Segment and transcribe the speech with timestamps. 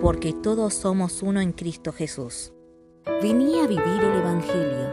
[0.00, 2.52] Porque todos somos uno en Cristo Jesús.
[3.20, 4.92] Vení a vivir el Evangelio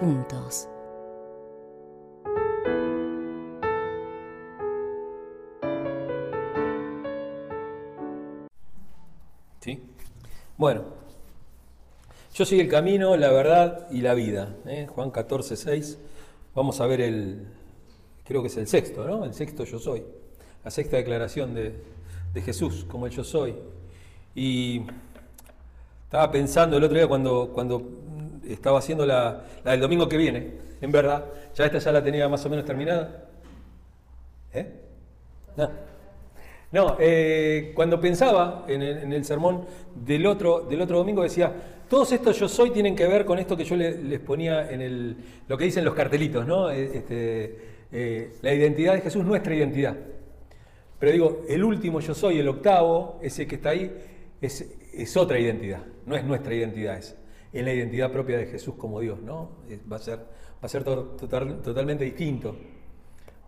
[0.00, 0.68] juntos.
[9.60, 9.82] ¿Sí?
[10.56, 10.84] Bueno,
[12.34, 14.56] yo soy el camino, la verdad y la vida.
[14.66, 14.86] ¿eh?
[14.88, 15.98] Juan 14, 6.
[16.54, 17.46] Vamos a ver el,
[18.24, 19.24] creo que es el sexto, ¿no?
[19.24, 20.04] El sexto yo soy.
[20.64, 21.74] La sexta declaración de,
[22.34, 23.54] de Jesús, como el yo soy.
[24.36, 24.82] Y
[26.04, 27.82] estaba pensando el otro día cuando, cuando
[28.46, 32.28] estaba haciendo la, la del domingo que viene, en verdad, ya esta ya la tenía
[32.28, 33.24] más o menos terminada.
[34.52, 34.66] ¿Eh?
[35.56, 35.70] No.
[36.72, 41.50] No, eh, cuando pensaba en el, en el sermón del otro, del otro domingo decía,
[41.88, 44.82] todos estos yo soy tienen que ver con esto que yo le- les ponía en
[44.82, 45.16] el,
[45.48, 46.70] lo que dicen los cartelitos, ¿no?
[46.70, 47.58] Eh, este,
[47.92, 49.96] eh, la identidad de Jesús, nuestra identidad.
[50.98, 53.90] Pero digo, el último yo soy, el octavo, ese que está ahí,
[54.40, 54.60] es,
[54.92, 57.16] es otra identidad, no es nuestra identidad, es,
[57.52, 59.50] es la identidad propia de Jesús como Dios, ¿no?
[59.90, 60.24] Va a ser, va
[60.62, 62.56] a ser to- total- totalmente distinto.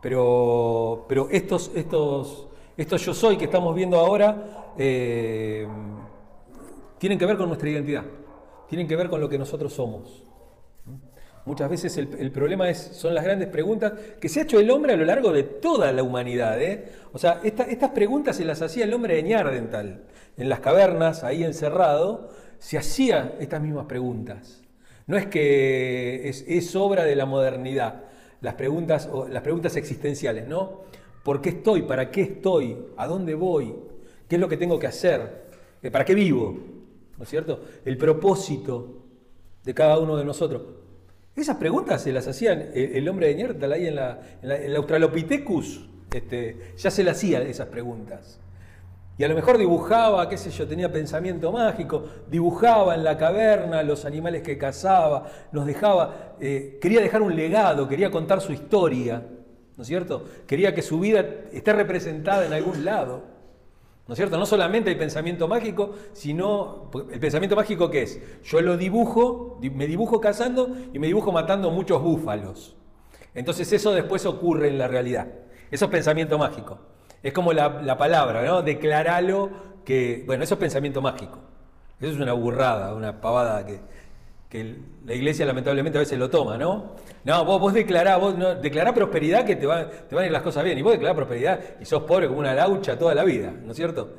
[0.01, 5.67] Pero, pero estos, estos, estos yo soy que estamos viendo ahora eh,
[6.99, 8.05] tienen que ver con nuestra identidad,
[8.69, 10.23] tienen que ver con lo que nosotros somos.
[11.45, 14.71] Muchas veces el, el problema es, son las grandes preguntas que se ha hecho el
[14.71, 16.61] hombre a lo largo de toda la humanidad.
[16.63, 16.93] ¿eh?
[17.13, 20.05] O sea, esta- estas preguntas se las hacía el hombre de Ñardental.
[20.39, 24.63] En las cavernas, ahí encerrado, se hacía estas mismas preguntas.
[25.07, 28.05] No es que es, obra de la modernidad,
[28.41, 30.83] las preguntas, las preguntas existenciales, ¿no?
[31.25, 31.83] ¿Por qué estoy?
[31.83, 32.77] ¿Para qué estoy?
[32.97, 33.75] ¿A dónde voy?
[34.29, 35.49] ¿Qué es lo que tengo que hacer?
[35.83, 36.57] Eh, ¿Para qué vivo?
[37.17, 37.63] ¿No es cierto?
[37.85, 39.05] El propósito
[39.65, 40.63] de cada uno de nosotros.
[41.35, 44.77] Esas preguntas se las hacían el, hombre de Neandertal ahí en la, en la- en
[44.77, 48.41] Australopithecus, este, ya se le hacía esas preguntas.
[49.19, 53.83] Y a lo mejor dibujaba, qué sé yo, tenía pensamiento mágico, dibujaba en la caverna
[53.83, 59.21] los animales que cazaba, nos dejaba, eh, quería dejar un legado, quería contar su historia,
[59.77, 60.25] ¿no es cierto?
[60.47, 63.23] Quería que su vida esté representada en algún lado.
[64.07, 64.39] ¿No es cierto?
[64.39, 69.69] No solamente el pensamiento mágico, sino el pensamiento mágico que es, yo lo dibujo, di-
[69.69, 72.75] me dibujo cazando y me dibujo matando muchos búfalos.
[73.35, 75.27] Entonces eso después ocurre en la realidad.
[75.71, 76.79] Eso es pensamiento mágico.
[77.23, 78.63] Es como la, la palabra, ¿no?
[78.63, 79.51] Declaralo
[79.85, 81.39] que, bueno, eso es pensamiento mágico.
[82.01, 83.81] Eso es una burrada, una pavada que,
[85.05, 86.93] la iglesia lamentablemente a veces lo toma, ¿no?
[87.25, 90.33] No, vos, vos declará, vos no, declará prosperidad que te, va- te van a ir
[90.33, 90.79] las cosas bien.
[90.79, 93.77] Y vos declará prosperidad y sos pobre como una laucha toda la vida, ¿no es
[93.77, 94.15] cierto?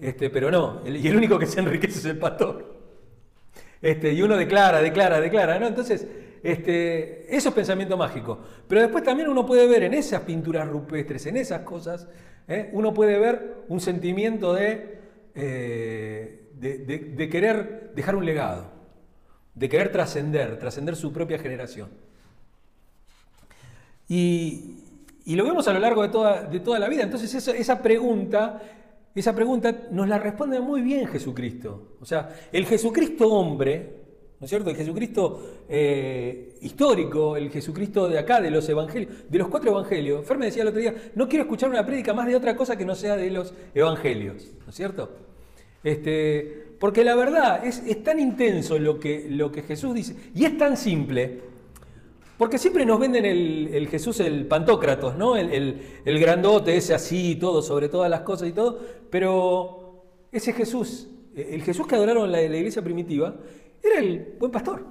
[0.00, 2.72] Este, pero no, y el único que se enriquece es el pastor.
[3.82, 5.66] Este, y uno declara, declara, declara, ¿no?
[5.66, 6.06] Entonces,
[6.42, 8.38] este, eso es pensamiento mágico.
[8.68, 12.06] Pero después también uno puede ver en esas pinturas rupestres, en esas cosas,
[12.48, 12.70] ¿eh?
[12.72, 14.98] uno puede ver un sentimiento de,
[15.34, 18.70] eh, de, de- de querer dejar un legado,
[19.54, 21.88] de querer trascender, trascender su propia generación.
[24.08, 24.80] Y,
[25.24, 27.02] y lo vemos a lo largo de toda, de toda la vida.
[27.02, 28.60] Entonces esa, esa pregunta,
[29.14, 31.96] esa pregunta nos la responde muy bien Jesucristo.
[32.00, 34.03] O sea, el Jesucristo hombre,
[34.40, 34.70] ¿no es cierto?
[34.70, 40.26] El Jesucristo eh, histórico, el Jesucristo de acá, de los evangelios, de los cuatro evangelios.
[40.26, 42.76] Fer me decía el otro día, no quiero escuchar una prédica más de otra cosa
[42.76, 45.10] que no sea de los evangelios, ¿no es cierto?
[45.82, 50.44] Este, porque la verdad es, es tan intenso lo que, lo que Jesús dice y
[50.44, 51.54] es tan simple.
[52.36, 55.36] Porque siempre nos venden el, Jesús, el Pantócratos, ¿no?
[55.36, 58.80] El, el- grandote, ese así y todo, sobre todas las cosas y todo.
[59.08, 60.02] Pero
[60.32, 61.06] ese Jesús,
[61.36, 63.36] el Jesús que adoraron la iglesia primitiva,
[63.84, 64.84] era el buen pastor.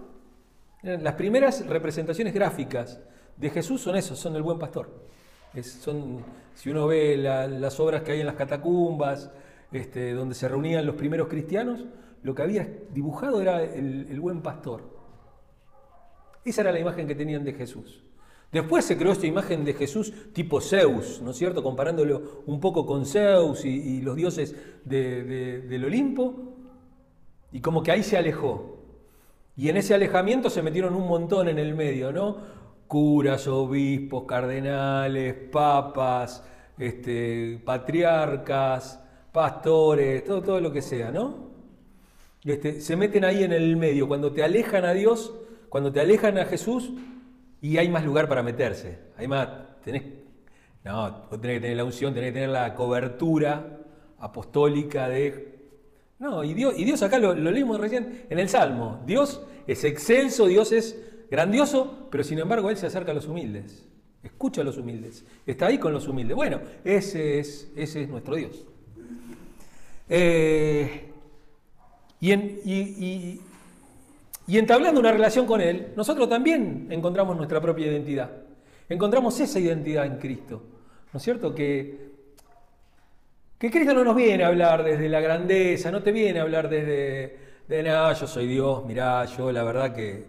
[0.82, 3.00] Las primeras representaciones gráficas
[3.38, 5.08] de Jesús son esos, son el buen pastor.
[5.54, 6.20] Es- son,
[6.56, 9.32] si uno ve la- las obras que hay en las catacumbas,
[9.72, 11.86] este, donde se reunían los primeros cristianos,
[12.22, 14.82] lo que había dibujado era el- buen pastor.
[16.46, 18.04] Esa era la imagen que tenían de Jesús.
[18.52, 21.64] Después se creó esta imagen de Jesús tipo Zeus, ¿no es cierto?
[21.64, 24.56] Comparándolo un poco con Zeus y, los dioses
[24.86, 26.54] de- de- del Olimpo.
[27.52, 28.73] Y como que ahí se alejó.
[29.56, 32.38] Y en ese alejamiento se metieron un montón en el medio, ¿no?
[32.88, 36.44] Curas, obispos, cardenales, papas,
[36.78, 39.00] este, patriarcas,
[39.32, 41.52] pastores, todo, todo lo que sea, ¿no?
[42.44, 45.34] este, se meten ahí en el medio, cuando te alejan a Dios,
[45.70, 46.92] cuando te alejan a Jesús,
[47.62, 49.00] y hay más lugar para meterse.
[49.18, 49.48] Hay más,
[49.84, 50.04] tenés,
[50.84, 53.80] no, tenés que tener la unción, tenés que tener la cobertura
[54.20, 55.53] apostólica de...
[56.24, 59.02] No, y Dios, y Dios acá lo, leímos recién en el Salmo.
[59.06, 60.98] Dios es excelso, Dios es
[61.30, 63.86] grandioso, pero sin embargo Él se acerca a los humildes.
[64.24, 65.26] Escucha a los humildes.
[65.46, 66.34] Está ahí con los humildes.
[66.34, 68.64] Bueno, ese es, ese es nuestro Dios.
[70.08, 71.10] Eh,
[72.22, 73.42] y, y,
[74.48, 78.32] entablando una relación con Él, nosotros también encontramos nuestra propia identidad.
[78.88, 80.64] Encontramos esa identidad en Cristo.
[81.12, 81.54] ¿No es cierto?
[81.54, 82.03] Que,
[83.64, 86.68] que Cristo no nos viene a hablar desde la grandeza, no te viene a hablar
[86.68, 90.26] desde, de, nada, yo soy Dios, mirá, yo la verdad que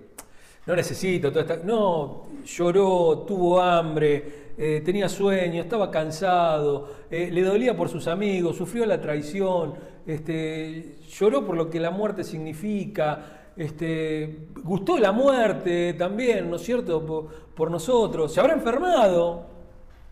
[0.65, 1.57] no necesito toda esta...
[1.57, 8.57] No, lloró, tuvo hambre, eh, tenía sueño, estaba cansado, eh, le dolía por sus amigos,
[8.57, 9.75] sufrió la traición,
[10.07, 16.63] este, lloró por lo que la muerte significa, este, gustó la muerte también, ¿no es
[16.63, 19.45] cierto?, por, nosotros, se habrá enfermado,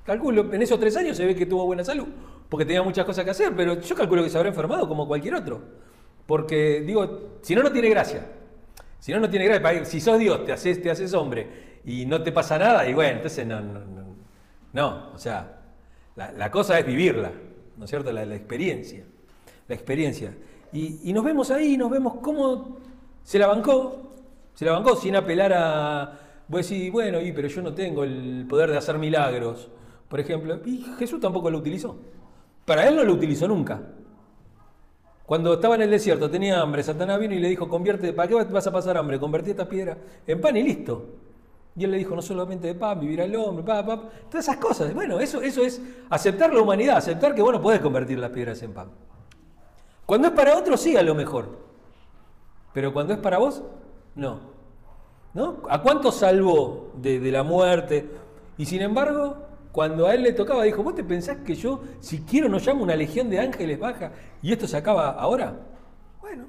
[0.05, 2.09] calculo, en esos tres años se ve que tuvo buena salud,
[2.53, 5.37] porque tenía muchas cosas que hacer, pero yo calculo que se habrá enfermado como cualquier
[5.37, 5.63] otro,
[6.27, 8.27] porque digo, si no, no tiene gracia,
[8.99, 12.23] si no, no tiene gracia, si sos Dios, te haces, te haces hombre y no
[12.23, 13.81] te pasa nada, y bueno, entonces no, no,
[14.71, 15.61] no o sea,
[16.15, 17.33] la, cosa es vivirla,
[17.79, 18.13] ¿no es cierto?
[18.13, 19.03] La, experiencia,
[19.67, 20.35] la experiencia.
[20.75, 22.81] Y, nos vemos ahí, nos vemos cómo
[23.23, 24.13] se la bancó,
[24.53, 26.19] se la bancó sin apelar a,
[26.49, 29.71] voy a decir, bueno, y, pero yo no tengo el poder de hacer milagros,
[30.07, 31.97] por ejemplo, y Jesús tampoco lo utilizó.
[32.65, 33.81] Para él no lo utilizó nunca.
[35.27, 38.35] Cuando estaba en el desierto, tenía hambre, Satanás vino y le dijo, convierte, ¿para qué
[38.35, 39.19] vas a pasar hambre?
[39.19, 41.07] Convertí esta piedra en pan y listo.
[41.75, 43.85] Y él le dijo, no solamente de paz, vivir el hombre, paz,
[44.29, 44.93] todas esas cosas.
[44.93, 45.81] Bueno, eso, eso es
[46.11, 48.91] aceptar la humanidad, aceptar que, bueno, podés convertir las piedras en pan.
[50.05, 51.49] Cuando es para otro, sí, a lo mejor.
[52.75, 53.63] Pero cuando es para vos,
[54.15, 54.53] no.
[55.33, 55.63] ¿No?
[55.71, 58.11] ¿A cuánto salvó de la muerte?
[58.59, 59.37] Y sin embargo,
[59.73, 62.83] cuando a él le tocaba, dijo, ¿vos te pensás que yo, si quiero, no llamo
[62.83, 65.59] una legión de ángeles baja y esto se acaba ahora?
[66.21, 66.45] Bueno,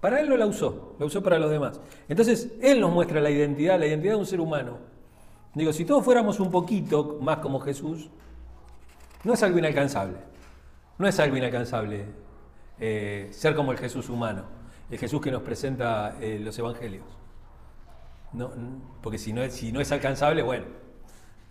[0.00, 1.80] para él no la usó, la usó para los demás.
[2.08, 4.76] Entonces, él nos muestra la identidad, la identidad de un ser humano.
[5.54, 8.10] Digo, si todos fuéramos un poquito más como Jesús,
[9.24, 10.18] no es algo inalcanzable.
[10.98, 12.04] No es algo inalcanzable
[12.78, 14.44] eh, ser como el Jesús humano,
[14.90, 17.04] el Jesús que nos presenta eh, los evangelios.
[18.32, 18.50] No,
[19.00, 20.66] porque si no, es, si no es alcanzable, bueno,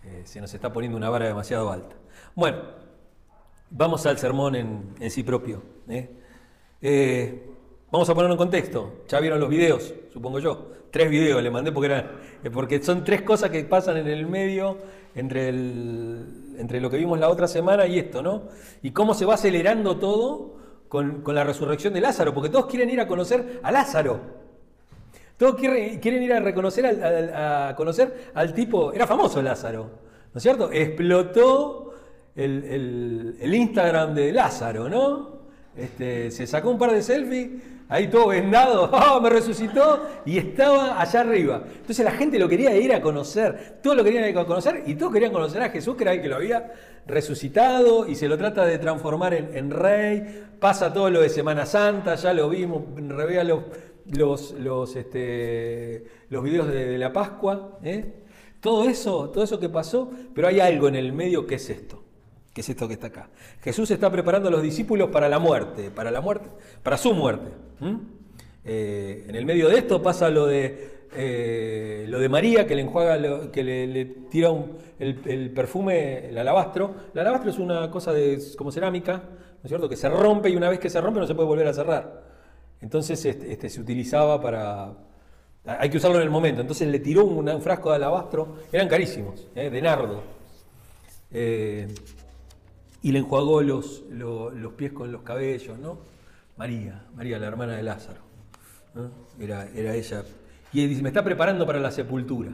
[0.08, 1.96] eh, se nos está poniendo una vara demasiado alta.
[2.34, 2.58] Bueno,
[3.70, 5.62] vamos al sermón en, sí propio.
[7.90, 9.04] Vamos a ponerlo en contexto.
[9.08, 10.72] Ya vieron los videos, supongo yo.
[10.90, 12.10] Tres videos le mandé porque, eran,
[12.44, 14.76] eh, porque son tres cosas que pasan en el medio
[15.14, 18.42] entre, entre lo que vimos la otra semana y esto, ¿no?
[18.82, 20.56] Y cómo se va acelerando todo
[20.88, 24.20] con, la resurrección de Lázaro, porque todos quieren ir a conocer a Lázaro.
[25.38, 26.84] Todos quieren, ir a reconocer,
[27.32, 29.84] a conocer al tipo, era famoso Lázaro,
[30.34, 30.70] ¿no es cierto?
[30.72, 31.94] Explotó
[32.34, 35.38] el, Instagram de Lázaro, ¿no?
[35.76, 37.50] Este, se sacó un par de selfies
[37.88, 40.06] ahí todo vendado, ¡oh, me resucitó!
[40.26, 41.62] Y estaba allá arriba.
[41.66, 44.94] Entonces la gente lo quería ir a conocer, todos lo querían ir a conocer y
[44.94, 46.72] todos querían conocer a Jesús, que era el que lo había
[47.06, 50.46] resucitado y se lo trata de transformar en, rey.
[50.60, 53.62] Pasa todo lo de Semana Santa, ya lo vimos, revea los,
[54.16, 57.78] los, los, este, los videos de, la Pascua.
[57.82, 58.24] ¿eh?
[58.60, 62.04] Todo eso, todo eso que pasó, pero hay algo en el medio que es esto
[62.58, 63.30] que es esto que está acá.
[63.62, 66.48] Jesús está preparando a los discípulos para la muerte, para la muerte,
[66.82, 67.52] para su muerte.
[68.64, 72.82] Eh, en el medio de esto pasa lo de, eh, lo de María, que le
[72.82, 74.50] enjuaga, que le, tira
[74.98, 76.94] el, perfume, el alabastro.
[77.14, 79.88] El alabastro es una cosa de, como cerámica, ¿no es cierto?
[79.88, 82.27] Que se rompe y una vez que se rompe no se puede volver a cerrar.
[82.80, 84.94] Entonces este, este se utilizaba para,
[85.64, 86.60] hay que usarlo en el momento.
[86.60, 89.70] Entonces le tiró un, frasco de alabastro, eran carísimos, ¿eh?
[89.70, 90.22] de nardo
[93.02, 95.98] y le enjuagó los, los, pies con los cabellos, ¿no?
[96.56, 98.20] María, María, la hermana de Lázaro.
[99.38, 100.24] Era, era ella.
[100.72, 102.50] Y él dice, me está preparando para la sepultura.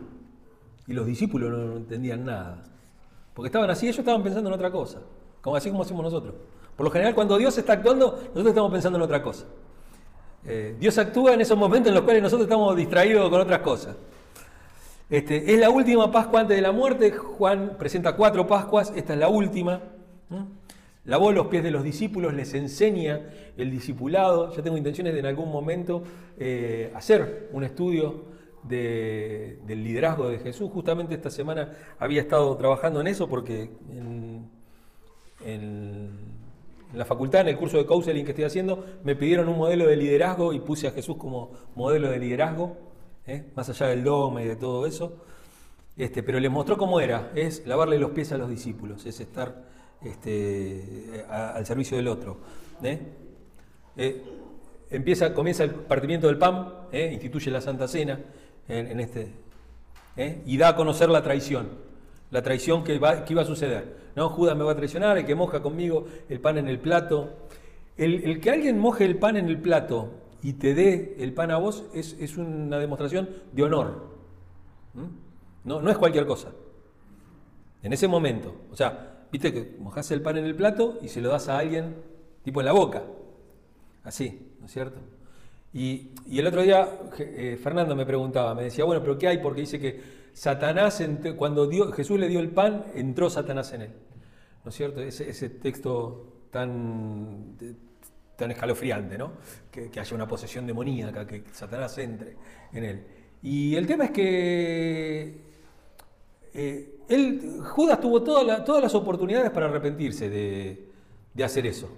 [0.87, 2.63] Y los discípulos no, entendían nada.
[3.33, 5.01] Porque estaban así, ellos estaban pensando en otra cosa.
[5.41, 6.35] Como así como hacemos nosotros.
[6.77, 9.47] Por lo general, cuando Dios está actuando, nosotros estamos pensando en otra cosa.
[10.47, 13.97] Eh, Dios actúa en esos momentos en los cuales nosotros estamos distraídos con otras cosas.
[15.09, 17.13] Este, es la última Pascua antes de la muerte.
[17.13, 19.81] Juan presenta cuatro Pascuas, esta es la última.
[21.05, 23.21] Lavó los pies de los discípulos, les enseña
[23.57, 24.55] el discipulado.
[24.55, 26.03] Ya tengo intenciones de en algún momento
[26.39, 28.25] eh, hacer un estudio
[28.63, 30.71] del liderazgo de Jesús.
[30.73, 34.49] Justamente esta semana había estado trabajando en eso porque en,
[35.45, 36.34] en
[36.95, 39.97] la facultad, en el curso de counseling que estoy haciendo, me pidieron un modelo de
[39.97, 42.77] liderazgo y puse a Jesús como modelo de liderazgo,
[43.27, 43.45] ¿eh?
[43.55, 45.25] más allá del dogma y de todo eso.
[45.97, 49.65] Este, pero les mostró cómo era, es lavarle los pies a los discípulos, es estar
[50.03, 52.39] este, al servicio del otro.
[52.83, 53.01] ¿eh?
[53.97, 54.23] Eh,
[54.91, 58.21] empieza, comienza el partimiento del pan, instituye la Santa Cena
[58.69, 59.33] en, este,
[60.47, 61.69] y da a conocer la traición,
[62.31, 64.04] la traición que iba a suceder.
[64.17, 64.29] ¿No?
[64.29, 67.31] Judas me va a traicionar, el que moja conmigo el pan en el plato.
[67.97, 70.11] El, que alguien moje el pan en el plato
[70.43, 74.15] y te dé el pan a vos es, una demostración de honor.
[75.65, 76.53] No, no es cualquier cosa.
[77.83, 81.21] En ese momento, o sea, viste que mojas el pan en el plato y se
[81.21, 81.97] lo das a alguien
[82.43, 83.03] tipo en la boca.
[84.03, 85.01] Así, ¿no es cierto?
[85.73, 89.39] Y, el otro día eh, Fernando me preguntaba, me decía, bueno, pero ¿qué hay?
[89.39, 90.01] Porque dice que
[90.35, 91.01] Satanás,
[91.37, 93.91] cuando Jesús le dio el pan, entró Satanás en él.
[94.65, 95.01] ¿No es cierto?
[95.01, 97.57] Ese, texto tan,
[98.37, 99.33] tan escalofriante, ¿no?
[99.71, 102.37] Que, haya una posesión demoníaca, que Satanás entre
[102.73, 103.05] en él.
[103.43, 105.41] Y el tema es que
[106.53, 111.89] eh, él, Judas tuvo todas las oportunidades para arrepentirse de, hacer eso.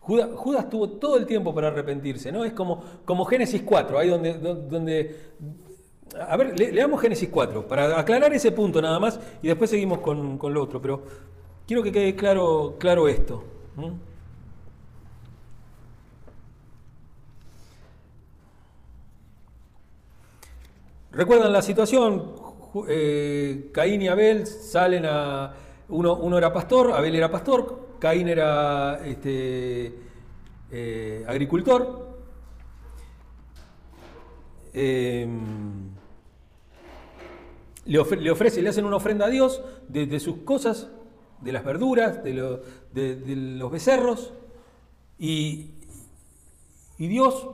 [0.00, 2.44] Judas, tuvo todo el tiempo para arrepentirse, ¿no?
[2.44, 5.16] Es como, como Génesis 4, ahí donde, donde
[6.18, 10.38] a ver, leamos Génesis 4, para aclarar ese punto nada más, y después seguimos con,
[10.42, 11.02] lo otro, pero
[11.66, 13.44] quiero que quede claro, claro esto.
[21.12, 22.32] ¿Recuerdan la situación?
[22.88, 25.54] Eh, Caín y Abel salen a...
[25.88, 29.92] Uno, uno, era pastor, Abel era pastor, Caín era este,
[30.70, 32.10] eh, agricultor.
[34.72, 35.26] Eh,
[37.90, 40.88] le, ofrece, le hacen una ofrenda a Dios de, sus cosas,
[41.40, 44.32] de las verduras, de, los becerros,
[45.18, 45.72] y,
[46.98, 47.48] Dios,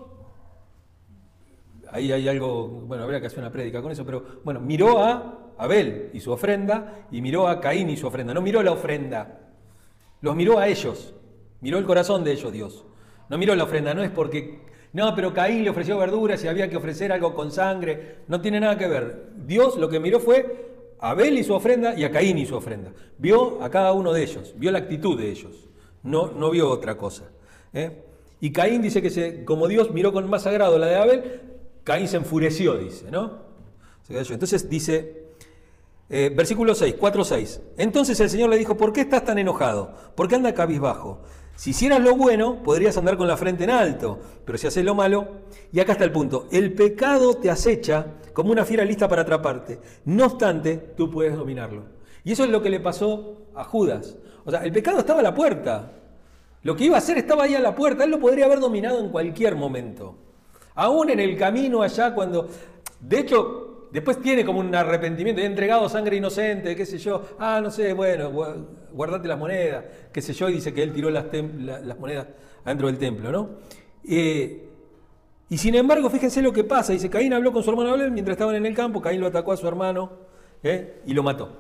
[1.90, 5.54] ahí hay algo, bueno, habría que hacer una prédica con eso, pero bueno, miró a
[5.56, 9.40] Abel y su ofrenda, y miró a Caín y su ofrenda, no miró la ofrenda,
[10.20, 11.14] los miró a ellos,
[11.62, 12.84] miró el corazón de ellos Dios,
[13.30, 14.60] no miró la ofrenda, no es porque
[14.96, 18.20] no, pero Caín le ofreció verduras y había que ofrecer algo con sangre.
[18.28, 19.26] No tiene nada que ver.
[19.44, 22.56] Dios lo que miró fue a Abel y su ofrenda y a Caín y su
[22.56, 22.92] ofrenda.
[23.18, 25.68] Vio a cada uno de ellos, vio la actitud de ellos.
[26.02, 27.24] No, no vio otra cosa.
[27.74, 28.04] ¿eh?
[28.40, 31.40] Y Caín dice que se, como Dios miró con más agrado la de Abel,
[31.84, 33.32] Caín se enfureció, dice, ¿no?
[34.08, 35.26] Entonces dice,
[36.08, 37.60] eh, versículo 6, 4, 6.
[37.76, 39.92] Entonces el Señor le dijo, ¿por qué estás tan enojado?
[40.14, 41.20] ¿Por qué anda cabizbajo?
[41.56, 44.94] Si hicieras lo bueno, podrías andar con la frente en alto, pero si haces lo
[44.94, 45.26] malo,
[45.72, 49.80] y acá está el punto, el pecado te acecha como una fiera lista para atraparte.
[50.04, 51.86] No obstante, tú puedes dominarlo.
[52.24, 54.18] Y eso es lo que le pasó a Judas.
[54.44, 55.92] O sea, el pecado estaba a la puerta.
[56.62, 58.04] Lo que iba a hacer estaba ahí a la puerta.
[58.04, 60.16] Él lo podría haber dominado en cualquier momento.
[60.74, 62.48] Aún en el camino allá cuando...
[63.00, 63.65] De hecho,
[63.96, 67.94] Después tiene como un arrepentimiento, he entregado sangre inocente, qué sé yo, ah, no sé,
[67.94, 68.30] bueno,
[68.92, 71.24] guardate las monedas, qué sé yo, y dice que él tiró las,
[71.98, 72.26] monedas
[72.66, 73.48] adentro del templo, ¿no?
[74.06, 74.68] Eh,
[75.48, 78.34] y sin embargo, fíjense lo que pasa, dice, Caín habló con su hermano Abel mientras
[78.34, 80.10] estaban en el campo, Caín lo atacó a su hermano
[80.62, 81.00] ¿eh?
[81.06, 81.56] y lo mató.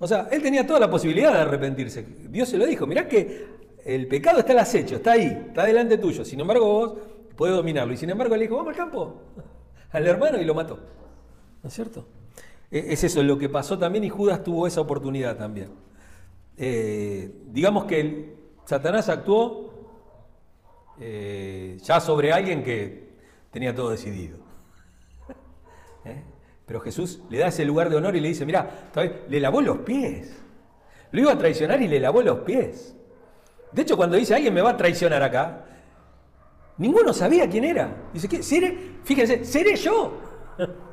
[0.00, 2.04] O sea, él tenía toda la posibilidad de arrepentirse.
[2.30, 3.46] Dios se lo dijo, mirá que
[3.84, 6.94] el pecado está al acecho, está ahí, está delante tuyo, sin embargo vos
[7.36, 7.92] podés dominarlo.
[7.92, 9.22] Y sin embargo le dijo, vamos al campo,
[9.92, 10.98] al hermano y lo mató.
[11.62, 12.06] ¿No es cierto?
[12.70, 15.70] E, es eso lo que pasó también y Judas tuvo esa oportunidad también.
[16.56, 19.70] Eh, digamos que Satanás actuó
[21.00, 23.10] eh, ya sobre alguien que
[23.50, 24.38] tenía todo decidido.
[26.04, 26.22] ¿Eh?
[26.66, 28.90] Pero Jesús le da ese lugar de honor y le dice, mira,
[29.28, 30.36] le lavó los pies.
[31.10, 32.94] Lo iba a traicionar y le lavó los pies.
[33.72, 35.64] De hecho, cuando dice, alguien me va a traicionar acá,
[36.78, 37.92] ninguno sabía quién era.
[38.12, 38.42] Dice, ¿qué?
[38.42, 38.76] ¿Seré?
[39.02, 40.12] Fíjense, seré yo.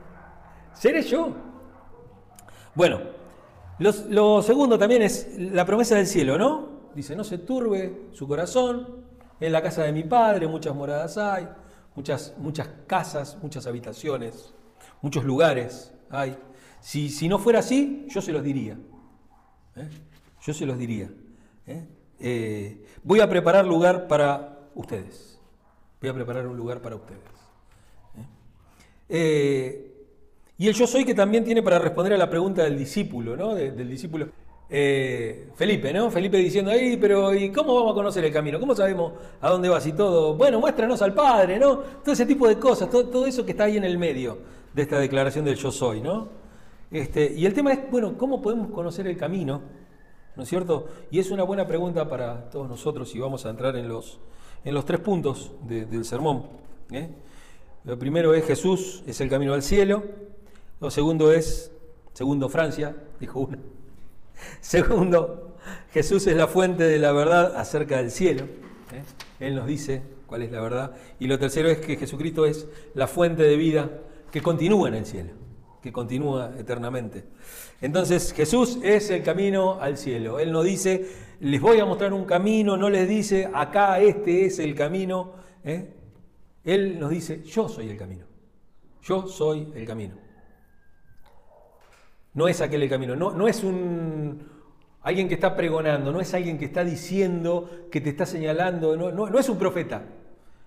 [0.77, 1.33] seré yo.
[2.75, 3.01] Bueno,
[3.79, 6.77] lo, segundo también es la promesa del cielo, ¿no?
[6.95, 9.05] Dice, no se turbe su corazón,
[9.39, 11.47] en la casa de mi padre muchas moradas hay,
[11.95, 14.53] muchas, muchas casas, muchas habitaciones,
[15.01, 16.37] muchos lugares hay.
[16.79, 18.77] Si, si no fuera así, yo se los diría.
[19.75, 19.89] ¿eh?
[20.41, 21.09] Yo se los diría.
[21.65, 21.87] ¿eh?
[22.19, 25.39] Eh, voy a preparar lugar para ustedes.
[26.01, 27.21] Voy a preparar un lugar para ustedes.
[30.57, 33.53] Y el yo soy que también tiene para responder a la pregunta del discípulo, ¿no?
[33.55, 34.27] del discípulo.
[34.69, 36.11] Eh, Felipe, ¿no?
[36.11, 38.59] Felipe diciendo, ahí, pero ¿y cómo vamos a conocer el camino?
[38.59, 40.35] ¿Cómo sabemos a dónde vas y todo?
[40.35, 41.77] Bueno, muéstranos al Padre, ¿no?
[41.77, 44.39] Todo ese tipo de cosas, todo, eso que está ahí en el medio
[44.73, 46.27] de esta declaración del yo soy, ¿no?
[46.91, 49.61] Este, y el tema es, bueno, ¿cómo podemos conocer el camino?
[50.37, 50.87] ¿no es cierto?
[51.09, 54.19] Y es una buena pregunta para todos nosotros y vamos a entrar en los,
[54.63, 56.43] en los tres puntos del sermón.
[56.91, 57.09] ¿eh?
[57.83, 60.03] Lo primero es Jesús es el camino al cielo.
[60.79, 61.71] Lo segundo es,
[62.13, 63.57] segundo Francia, dijo uno.
[64.61, 65.57] Segundo,
[65.91, 68.43] Jesús es la fuente de la verdad acerca del cielo.
[68.93, 69.03] ¿eh?
[69.39, 70.95] Él nos dice cuál es la verdad.
[71.19, 73.89] Y lo tercero es que Jesucristo es la fuente de vida
[74.31, 75.31] que continúa en el cielo,
[75.81, 77.23] que continúa eternamente.
[77.81, 80.39] Entonces Jesús es el camino al cielo.
[80.39, 81.07] Él no dice,
[81.39, 85.33] les voy a mostrar un camino, no les dice, acá este es el camino.
[85.63, 85.93] ¿eh?
[86.63, 88.25] Él nos dice, yo soy el camino.
[89.01, 90.26] Yo soy el camino.
[92.37, 94.43] No es aquel el camino, no, no es un,
[95.01, 99.11] alguien que está pregonando, no es alguien que está diciendo, que te está señalando, no,
[99.11, 100.03] no, es un profeta.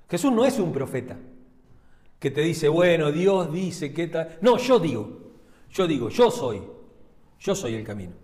[0.09, 1.17] Jesús no es un profeta
[2.19, 4.37] que te dice, bueno, Dios dice que tal.
[4.41, 5.31] No, yo digo,
[5.71, 6.61] yo digo, yo soy,
[7.39, 8.15] yo soy el camino.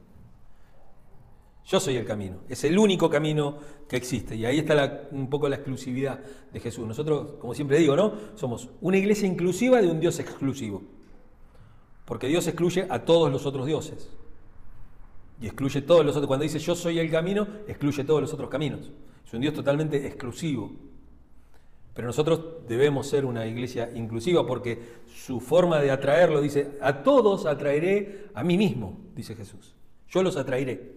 [1.66, 2.38] Yo soy el camino.
[2.48, 4.34] Es el único camino que existe.
[4.34, 6.18] Y ahí está un poco la exclusividad
[6.52, 6.84] de Jesús.
[6.84, 8.12] Nosotros, como siempre digo, ¿no?
[8.34, 10.96] Somos una iglesia inclusiva de un Dios exclusivo.
[12.06, 14.08] Porque Dios excluye a todos los otros dioses.
[15.40, 16.28] Y excluye todos los otros.
[16.28, 18.90] Cuando dice yo soy el camino, excluye todos los otros caminos.
[19.26, 20.72] Es un Dios totalmente exclusivo.
[21.92, 24.78] Pero nosotros debemos ser una iglesia inclusiva porque
[25.14, 29.74] su forma de atraerlo dice, a todos atraeré a mí mismo, dice Jesús.
[30.08, 30.92] Yo los atraeré.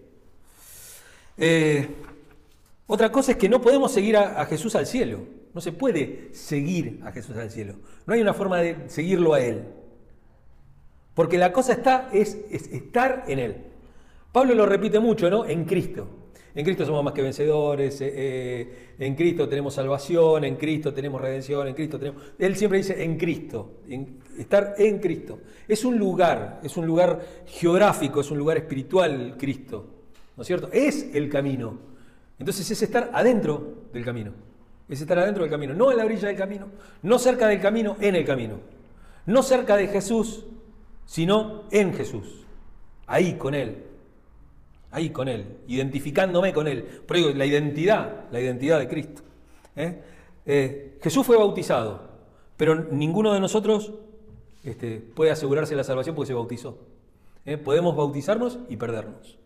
[1.36, 1.88] Eh,
[2.86, 5.20] otra cosa es que no podemos seguir a, Jesús al cielo.
[5.54, 7.76] No se puede seguir a Jesús al cielo.
[8.06, 9.64] No hay una forma de seguirlo a Él.
[11.20, 13.56] Porque la cosa está, es, es estar en Él.
[14.32, 15.44] Pablo lo repite mucho, ¿no?
[15.44, 16.08] En Cristo.
[16.54, 21.20] En Cristo somos más que vencedores, eh, eh, en Cristo tenemos salvación, en Cristo tenemos
[21.20, 22.22] redención, en Cristo tenemos...
[22.38, 23.80] Él siempre dice en Cristo,
[24.38, 25.40] estar en Cristo.
[25.68, 29.88] Es un lugar, es un lugar geográfico, es un lugar espiritual Cristo,
[30.38, 30.70] ¿no es cierto?
[30.72, 31.80] Es el camino.
[32.38, 34.32] Entonces es estar adentro del camino,
[34.88, 36.68] es estar adentro del camino, no en la orilla del camino,
[37.02, 38.80] no cerca del camino, en el camino.
[39.26, 40.46] No cerca de Jesús,
[41.10, 42.46] sino en Jesús,
[43.08, 43.82] ahí con Él,
[44.92, 46.84] ahí con Él, identificándome con Él.
[46.84, 49.22] Por digo, la identidad, la identidad de Cristo.
[49.74, 50.04] ¿eh?
[50.46, 52.00] Eh, Jesús fue bautizado,
[52.56, 53.92] pero ninguno de nosotros
[54.62, 56.78] este, puede asegurarse la salvación porque se bautizó.
[57.44, 57.56] ¿eh?
[57.58, 59.36] Podemos bautizarnos y perdernos.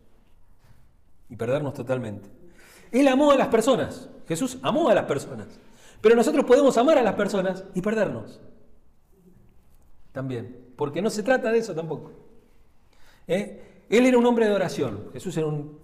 [1.30, 2.28] Y perdernos totalmente.
[2.92, 4.10] Él amó a las personas.
[4.28, 5.48] Jesús amó a las personas.
[6.02, 8.38] Pero nosotros podemos amar a las personas y perdernos.
[10.12, 10.63] También.
[10.76, 12.12] Porque no se trata de eso tampoco.
[13.26, 15.78] Él era un hombre de oración, Jesús era un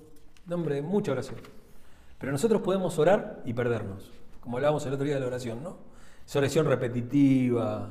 [0.50, 1.38] hombre de mucha oración.
[2.18, 5.76] Pero nosotros podemos orar y perdernos, como hablábamos el otro día de la oración, ¿no?
[6.26, 7.88] Es oración repetitiva,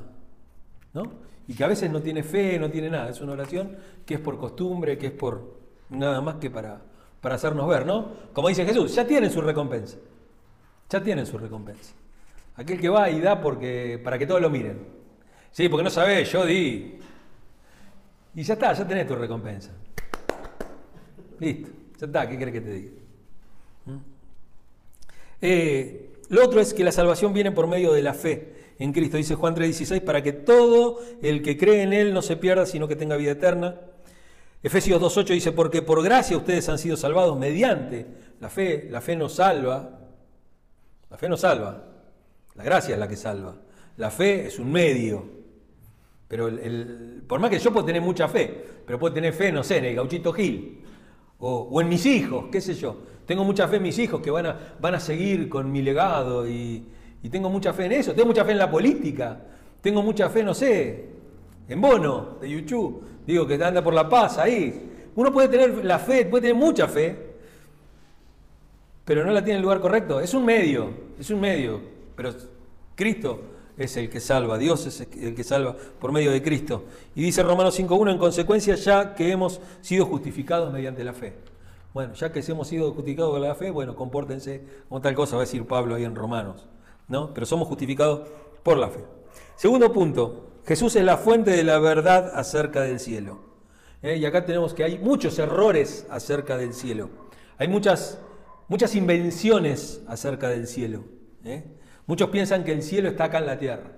[0.93, 1.03] ¿no?
[1.47, 3.09] Y que a veces no tiene fe, no tiene nada.
[3.09, 5.57] Es una oración que es por costumbre, que es por
[5.89, 6.79] nada más que para,
[7.21, 8.07] para hacernos ver, ¿no?
[8.33, 9.97] Como dice Jesús, ya tienen su recompensa.
[10.89, 11.93] Ya tienen su recompensa.
[12.55, 14.98] Aquel que va y da porque, para que todos lo miren.
[15.51, 16.99] Sí, porque no sabés, yo di.
[18.35, 19.71] Y ya está, ya tenés tu recompensa.
[21.39, 22.91] Listo, ya está, ¿qué querés que te diga?
[23.85, 23.97] ¿Mm?
[25.41, 29.17] Eh, lo otro es que la salvación viene por medio de la fe en Cristo,
[29.17, 32.87] dice Juan 3:16, para que todo el que cree en Él no se pierda, sino
[32.87, 33.75] que tenga vida eterna.
[34.61, 38.05] Efesios 2:8 dice, porque por gracia ustedes han sido salvados mediante
[38.39, 39.99] la fe, la fe nos salva,
[41.09, 41.83] la fe nos salva,
[42.55, 43.55] la gracia es la que salva,
[43.97, 45.38] la fe es un medio,
[46.29, 49.63] pero el, por más que yo puedo tener mucha fe, pero puedo tener fe, no
[49.63, 50.79] sé, en el gauchito Gil,
[51.39, 52.97] o, en mis hijos, qué sé yo.
[53.25, 56.47] Tengo mucha fe en mis hijos que van a, van a seguir con mi legado
[56.47, 56.85] y,
[57.31, 58.13] tengo mucha fe en eso.
[58.13, 59.41] Tengo mucha fe en la política.
[59.81, 61.09] Tengo mucha fe, no sé,
[61.67, 63.03] en Bono de YouTube.
[63.25, 65.09] Digo que anda por la paz ahí.
[65.15, 67.15] Uno puede tener la fe, puede tener mucha fe,
[69.03, 70.19] pero no la tiene en el lugar correcto.
[70.19, 71.81] Es un medio, es un medio.
[72.15, 72.31] Pero
[72.95, 73.41] Cristo
[73.79, 76.83] es el que salva, Dios es el que salva por medio de Cristo.
[77.15, 81.33] Y dice Romanos 5.1, en consecuencia ya que hemos sido justificados mediante la fe.
[81.93, 85.43] Bueno, ya que hemos sido justificados con la fe, bueno, compórtense como tal cosa, va
[85.43, 86.67] a decir Pablo ahí en Romanos,
[87.07, 87.33] ¿no?
[87.33, 88.27] Pero somos justificados
[88.63, 89.03] por la fe.
[89.55, 93.39] Segundo punto, Jesús es la fuente de la verdad acerca del cielo.
[94.01, 94.17] ¿eh?
[94.17, 97.09] Y acá tenemos que hay muchos errores acerca del cielo.
[97.57, 98.19] Hay muchas,
[98.67, 101.05] muchas invenciones acerca del cielo.
[101.43, 101.63] ¿eh?
[102.09, 103.91] Muchos piensan que el cielo está acá en la tierra,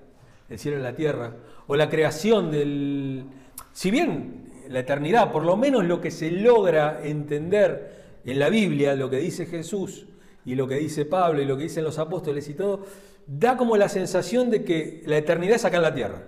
[0.49, 1.33] el cielo en la tierra,
[1.67, 3.23] o la creación del...
[3.71, 8.95] Si bien la eternidad, por lo menos lo que se logra entender en la Biblia,
[8.95, 10.07] lo que dice Jesús
[10.43, 12.85] y lo que dice Pablo y lo que dicen los apóstoles y todo,
[13.27, 16.23] da como la sensación de que la eternidad es acá en la tierra.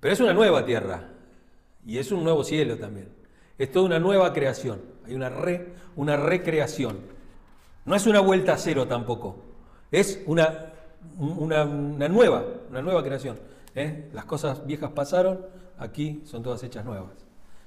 [0.00, 1.06] Pero es una nueva tierra
[1.84, 3.10] y es un nuevo cielo también.
[3.58, 4.80] Es toda una nueva creación.
[5.06, 6.96] hay una, re, una recreación.
[7.84, 9.49] No es una vuelta a cero tampoco,
[9.90, 10.72] es una,
[11.18, 11.64] una,
[12.08, 13.38] nueva, una nueva creación.
[13.74, 14.08] ¿eh?
[14.12, 15.46] Las cosas viejas pasaron,
[15.78, 17.10] aquí son todas hechas nuevas.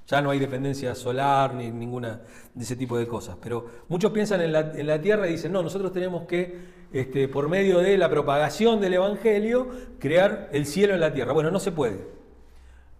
[0.06, 2.20] Ya no hay dependencia solar ni ninguna
[2.52, 3.36] de ese tipo de cosas.
[3.40, 6.58] Pero muchos piensan en la, tierra y dicen, no, nosotros tenemos que,
[6.92, 11.32] este, por medio de la propagación del Evangelio, crear el cielo en la tierra.
[11.32, 12.06] Bueno, no se puede.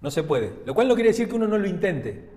[0.00, 0.54] No se puede.
[0.64, 2.30] Lo cual no quiere decir que uno no lo intente.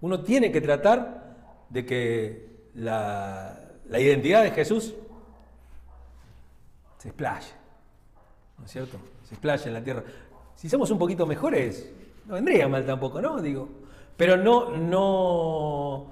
[0.00, 1.36] Uno tiene que tratar
[1.70, 4.94] de que la, identidad de Jesús
[6.98, 7.52] se explaye.
[8.58, 8.98] ¿No es cierto?
[9.22, 10.02] Se explaye en la tierra.
[10.54, 11.90] Si somos un poquito mejores,
[12.26, 13.40] no vendría mal tampoco, ¿no?
[13.40, 13.68] Digo,
[14.16, 16.06] pero no, no,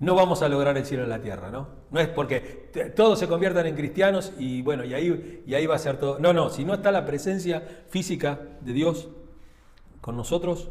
[0.00, 1.68] no vamos a lograr el cielo en la tierra, ¿no?
[1.90, 5.76] No es porque todos se conviertan en cristianos y bueno, y ahí, y ahí va
[5.76, 6.18] a ser todo.
[6.18, 9.08] No, no, si no está la presencia física de Dios
[10.00, 10.68] con nosotros,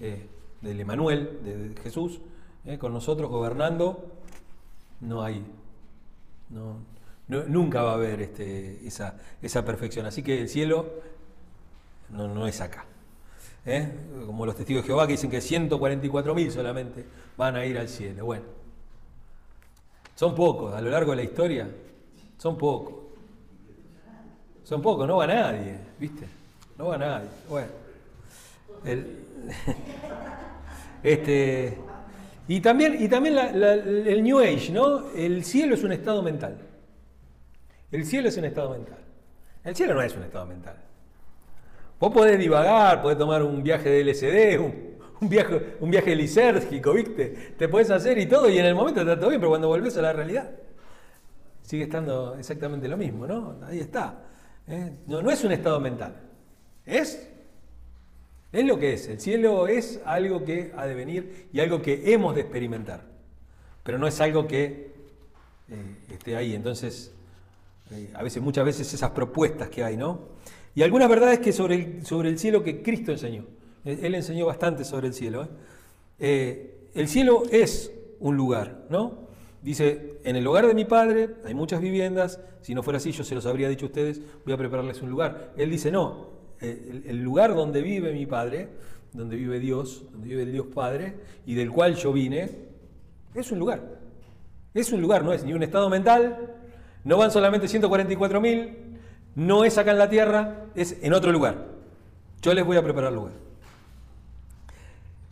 [0.00, 0.28] eh,
[0.60, 2.20] del Emanuel, de, Jesús,
[2.64, 4.12] eh, con nosotros gobernando,
[5.00, 5.44] no hay,
[6.50, 6.78] no,
[7.28, 10.06] nunca va a haber este, esa, esa, perfección.
[10.06, 10.86] Así que el cielo
[12.10, 12.84] no, no es acá.
[13.64, 13.92] ¿eh?
[14.24, 17.04] Como los testigos de Jehová que dicen que 144.000 solamente
[17.36, 18.24] van a ir al cielo.
[18.24, 18.44] Bueno,
[20.14, 21.68] son pocos, a lo largo de la historia,
[22.38, 22.94] son pocos.
[24.64, 26.26] Son pocos, no va nadie, ¿viste?
[26.78, 27.28] No va nadie.
[27.48, 27.68] Bueno.
[31.02, 31.78] este,
[32.48, 35.10] y también, y también el New Age, ¿no?
[35.10, 36.56] El cielo es un estado mental.
[37.92, 38.98] El cielo es un estado mental.
[39.64, 40.76] El cielo no es un estado mental.
[41.98, 44.60] Vos podés divagar, podés tomar un viaje de LSD,
[45.20, 47.54] un, viaje, un viaje lisérgico, ¿viste?
[47.56, 49.96] Te podés hacer y todo, y en el momento está todo bien, pero cuando volvés
[49.96, 50.50] a la realidad,
[51.62, 53.56] sigue estando exactamente lo mismo, ¿no?
[53.66, 54.22] Ahí está.
[54.68, 54.92] ¿eh?
[55.06, 56.14] No, es un estado mental.
[56.84, 57.30] Es
[58.52, 59.08] es lo que es.
[59.08, 63.02] El cielo es algo que ha de venir y algo que hemos de experimentar.
[63.82, 64.92] Pero no es algo que
[65.68, 66.54] eh, esté ahí.
[66.54, 67.12] Entonces,
[67.90, 70.36] eh, a veces, muchas veces esas propuestas que hay, ¿no?
[70.74, 73.46] Y algunas verdades que sobre el, sobre el cielo que Cristo enseñó.
[73.84, 75.48] Él enseñó bastante sobre el cielo.
[76.18, 76.88] ¿eh?
[76.94, 79.26] el cielo es un lugar, ¿no?
[79.62, 83.24] Dice, en el hogar de mi padre hay muchas viviendas, si no fuera así yo
[83.24, 85.52] se los habría dicho a ustedes, voy a prepararles un lugar.
[85.56, 86.28] Él dice, no,
[86.60, 88.68] eh, el, lugar donde vive mi Padre,
[89.12, 91.14] donde vive Dios, donde vive el Dios Padre,
[91.46, 92.50] y del cual yo vine,
[93.34, 93.82] es un lugar.
[94.72, 96.54] Es un lugar, no es ni un estado mental,
[97.06, 98.98] no van solamente 144 mil,
[99.36, 101.68] no es acá en la tierra, es en otro lugar.
[102.42, 103.32] Yo les voy a preparar lugar.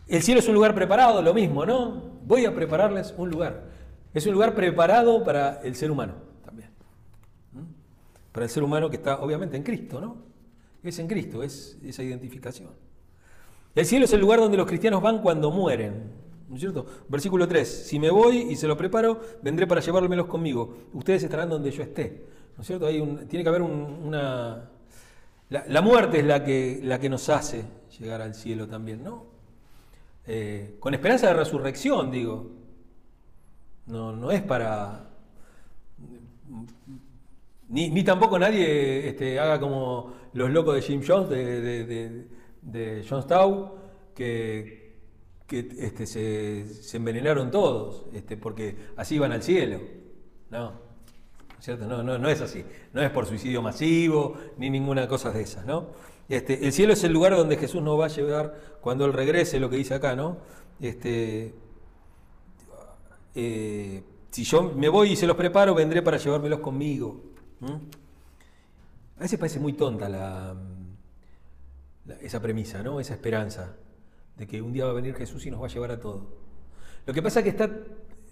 [0.07, 2.01] El cielo es un lugar preparado, lo mismo, ¿no?
[2.25, 3.63] Voy a prepararles un lugar.
[4.13, 6.13] Es un lugar preparado para el ser humano
[6.45, 6.69] también.
[8.31, 10.15] Para el ser humano que está obviamente en Cristo, ¿no?
[10.81, 12.69] es en Cristo, es esa identificación.
[13.73, 16.13] El cielo es el lugar donde los cristianos van cuando mueren.
[16.47, 16.85] ¿No es cierto?
[17.07, 17.67] Versículo 3.
[17.87, 20.89] Si me voy y se lo preparo, vendré para llevármelos conmigo.
[20.93, 22.25] Ustedes estarán donde yo esté.
[22.55, 22.85] ¿No es cierto?
[22.85, 24.69] Hay tiene que haber una...
[25.49, 27.63] La, muerte es la que, la que nos hace
[27.99, 29.25] llegar al cielo también, ¿no?
[30.25, 32.51] Eh, con esperanza de resurrección, digo.
[33.85, 35.05] No, no es para
[37.69, 42.25] ni, tampoco nadie este, haga como los locos de Jim Jones, de, de,
[42.61, 43.03] de,
[44.15, 44.84] que,
[45.49, 49.79] este, se, envenenaron todos, este, porque así iban al cielo.
[50.49, 50.73] No,
[51.59, 51.85] ¿cierto?
[51.85, 52.63] No, no, no es así.
[52.93, 55.87] No es por suicidio masivo, ni ninguna cosa de esas, ¿no?
[56.27, 59.59] Este, el cielo es el lugar donde Jesús nos va a llevar cuando Él regrese,
[59.59, 60.37] lo que dice acá, ¿no?
[60.81, 61.53] Este,
[63.35, 67.21] eh, si yo me voy y se los preparo, vendré para llevármelos conmigo.
[69.17, 70.55] A veces parece muy tonta la,
[72.21, 72.99] esa premisa, ¿no?
[72.99, 73.75] esa esperanza
[74.37, 76.27] de que un día va a venir Jesús y nos va a llevar a todo.
[77.05, 77.69] Lo que pasa es que está,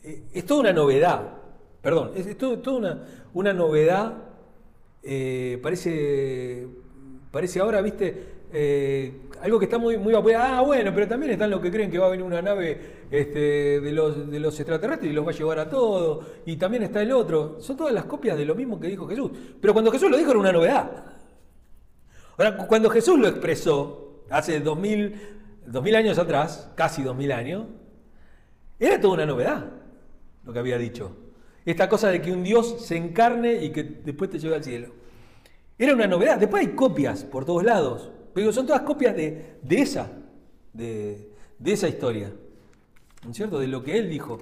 [0.03, 1.37] eh, es toda una novedad,
[1.81, 4.13] perdón, es, toda una, una novedad,
[5.03, 6.67] eh, parece,
[7.31, 9.11] parece ahora, viste, eh,
[9.41, 12.05] algo que está muy, muy Ah, bueno, pero también están los que creen que va
[12.05, 15.59] a venir una nave este, de, los, de los extraterrestres y los va a llevar
[15.59, 16.23] a todo.
[16.45, 17.57] Y también está el otro.
[17.59, 19.31] Son todas las copias de lo mismo que dijo Jesús.
[19.59, 21.05] Pero cuando Jesús lo dijo era una novedad.
[22.37, 24.79] Ahora, cuando Jesús lo expresó hace dos
[25.63, 27.65] mil, dos mil años atrás, casi dos mil años,
[28.79, 29.65] era toda una novedad
[30.43, 31.15] lo que había dicho.
[31.65, 34.89] Esta cosa de que un Dios se encarne y que después te lleve al cielo.
[35.77, 36.37] Era una novedad.
[36.37, 38.11] Después hay copias por todos lados.
[38.33, 40.11] Pero son todas copias de, esa,
[40.73, 41.29] de,
[41.63, 42.33] esa historia,
[43.23, 43.59] ¿no es cierto?
[43.59, 44.39] De lo que él dijo.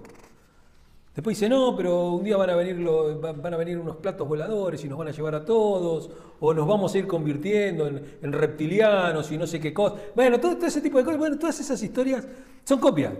[1.15, 4.83] Después dice, no, pero un día van a, venir van a venir unos platos voladores
[4.85, 9.29] y nos van a llevar a todos, o nos vamos a ir convirtiendo en, reptilianos
[9.29, 9.99] y no sé qué cosas.
[10.15, 12.25] Bueno, todo, ese tipo de cosas, bueno, todas esas historias
[12.63, 13.13] son copias,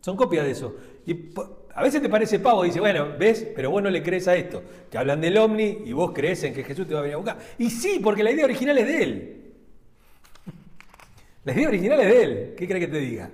[0.00, 0.74] son copias de eso.
[1.06, 1.30] Y
[1.74, 4.60] a veces te parece pavo, dice, bueno, ves, pero vos no le crees a esto.
[4.90, 7.18] Te hablan del ovni y vos crees en que Jesús te va a venir a
[7.18, 7.38] buscar.
[7.56, 9.44] Y sí, porque la idea original es de él.
[11.44, 12.54] La idea original es de él.
[12.56, 13.30] ¿Qué crees que te diga?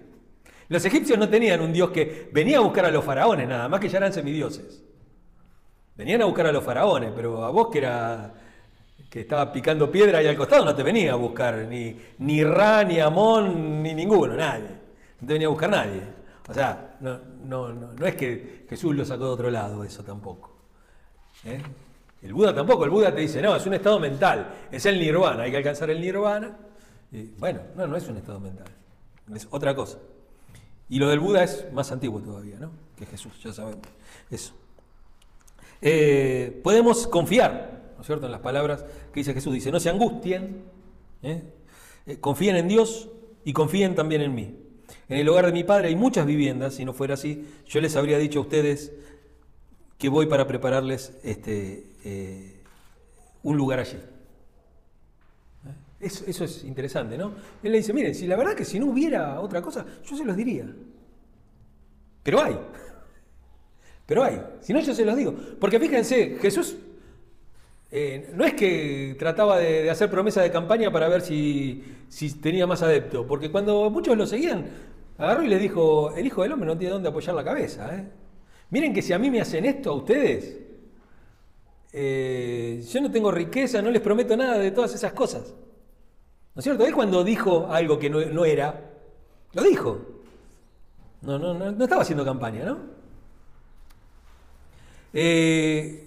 [0.68, 3.81] Los egipcios no tenían un dios que venía a buscar a los faraones, nada más
[3.81, 4.83] que ya eran semidioses.
[5.96, 8.35] Venían a buscar a los faraones, pero a vos que era
[9.20, 12.98] estaba picando piedra ahí al costado no te venía a buscar ni, ni Ra, ni
[12.98, 14.68] Amón, ni ninguno, nadie.
[15.20, 16.03] No te venía a buscar nadie.
[16.48, 20.53] O sea, no, es que Jesús lo sacó de otro lado, eso tampoco.
[21.44, 21.61] ¿eh?
[22.22, 25.44] El Buda tampoco, el Buda te dice, no, es un estado mental, es el nirvana,
[25.44, 26.57] hay que alcanzar el nirvana.
[27.38, 28.66] Bueno, no, no es un estado mental,
[29.35, 29.98] es otra cosa.
[30.88, 32.70] Y lo del Buda es más antiguo todavía, ¿no?
[32.96, 33.86] Que Jesús, ya sabemos.
[34.30, 34.52] Eso.
[35.80, 39.52] Eh, podemos confiar, ¿no es cierto?, en las palabras que dice Jesús.
[39.54, 40.62] Dice, no se angustien,
[41.22, 41.42] ¿eh?
[42.06, 43.08] Eh, confíen en Dios
[43.44, 44.58] y confíen también en mí.
[45.08, 47.96] En el hogar de mi padre hay muchas viviendas, si no fuera así, yo les
[47.96, 48.92] habría dicho a ustedes
[49.98, 51.86] que voy para prepararles este,
[53.42, 53.98] un lugar allí.
[56.04, 57.32] Eso, es interesante, ¿no?
[57.62, 60.24] Él le dice, miren, si la verdad que si no hubiera otra cosa, yo se
[60.24, 60.66] los diría.
[62.22, 62.58] Pero hay.
[64.06, 64.42] Pero hay.
[64.60, 65.34] Si no, yo se los digo.
[65.58, 66.76] Porque fíjense, Jesús
[67.90, 71.82] eh, no es que trataba de, hacer promesa de campaña para ver si,
[72.42, 73.26] tenía más adepto.
[73.26, 74.66] Porque cuando muchos lo seguían,
[75.16, 77.94] agarró y les dijo, el Hijo del Hombre no tiene dónde apoyar la cabeza.
[77.96, 78.08] ¿eh?
[78.70, 80.58] Miren que si a mí me hacen esto a ustedes,
[81.92, 85.54] eh, yo no tengo riqueza, no les prometo nada de todas esas cosas.
[86.54, 86.84] ¿No es cierto?
[86.86, 88.80] Él cuando dijo algo que no, era,
[89.52, 89.98] lo dijo.
[91.22, 92.78] No, no, no, no estaba haciendo campaña, ¿no?
[95.12, 96.04] Eh,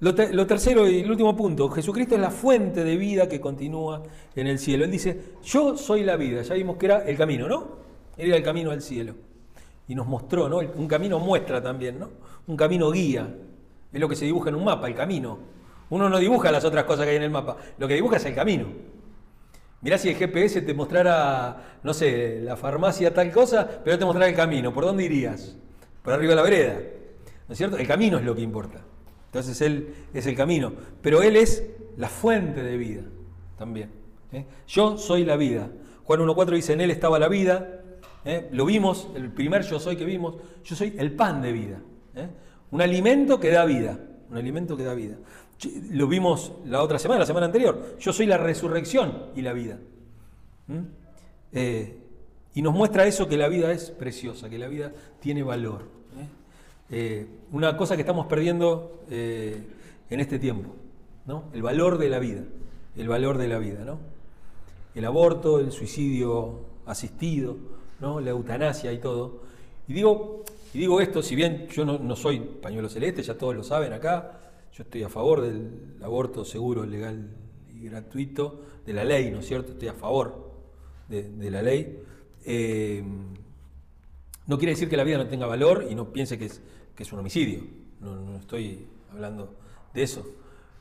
[0.00, 4.02] lo, tercero y el último punto, Jesucristo es la fuente de vida que continúa
[4.34, 4.84] en el cielo.
[4.84, 7.84] Él dice, yo soy la vida, ya vimos que era el camino, ¿no?
[8.16, 9.14] Él era el camino al cielo.
[9.88, 10.58] Y nos mostró, ¿no?
[10.58, 12.10] Un camino muestra también, ¿no?
[12.46, 13.34] Un camino guía.
[13.92, 15.38] Es lo que se dibuja en un mapa, el camino.
[15.90, 18.24] Uno no dibuja las otras cosas que hay en el mapa, lo que dibuja es
[18.24, 18.66] el camino.
[19.84, 24.30] Mirá si el GPS te mostrara, no sé, la farmacia tal cosa, pero te mostrara
[24.30, 24.72] el camino.
[24.72, 25.56] ¿Por dónde irías?
[26.02, 26.80] Por arriba de la vereda.
[27.46, 27.76] ¿No es cierto?
[27.76, 28.80] El camino es lo que importa.
[29.26, 30.72] Entonces Él es el camino.
[31.02, 33.02] Pero Él es la fuente de vida
[33.58, 33.90] también.
[34.32, 34.46] ¿eh?
[34.66, 35.68] Yo soy la vida.
[36.04, 37.82] Juan 1.4 dice, en Él estaba la vida.
[38.24, 38.48] ¿eh?
[38.52, 40.36] Lo vimos, el primer yo soy que vimos.
[40.64, 41.80] Yo soy el pan de vida.
[42.14, 42.28] ¿eh?
[42.70, 43.98] Un alimento que da vida.
[44.30, 45.16] Un alimento que da vida.
[45.90, 47.96] Lo vimos la otra semana, la semana anterior.
[47.98, 49.78] Yo soy la resurrección y la vida.
[50.66, 50.80] ¿Mm?
[51.52, 51.98] Eh,
[52.54, 55.82] y nos muestra eso que la vida es preciosa, que la vida tiene valor.
[56.18, 56.28] ¿eh?
[56.90, 60.74] Eh, una cosa que estamos perdiendo en este tiempo,
[61.26, 61.44] ¿no?
[61.52, 62.42] El valor de la vida.
[62.96, 63.98] El valor de la vida, ¿no?
[64.94, 67.56] El aborto, el suicidio asistido,
[68.00, 68.20] ¿no?
[68.20, 69.42] La eutanasia y todo.
[69.88, 73.54] Y digo, y digo esto, si bien yo no, no soy pañuelo celeste, ya todos
[73.54, 74.40] lo saben acá,
[74.76, 75.70] yo estoy a favor del
[76.02, 77.30] aborto seguro, legal
[77.72, 79.72] y gratuito, de la ley, ¿no es cierto?
[79.72, 80.50] Estoy a favor
[81.08, 82.02] de, la ley.
[82.44, 83.04] Eh,
[84.46, 87.20] no quiere decir que la vida no tenga valor y no piense que es, un
[87.20, 87.60] homicidio.
[88.00, 89.54] No, no, estoy hablando
[89.94, 90.26] de eso.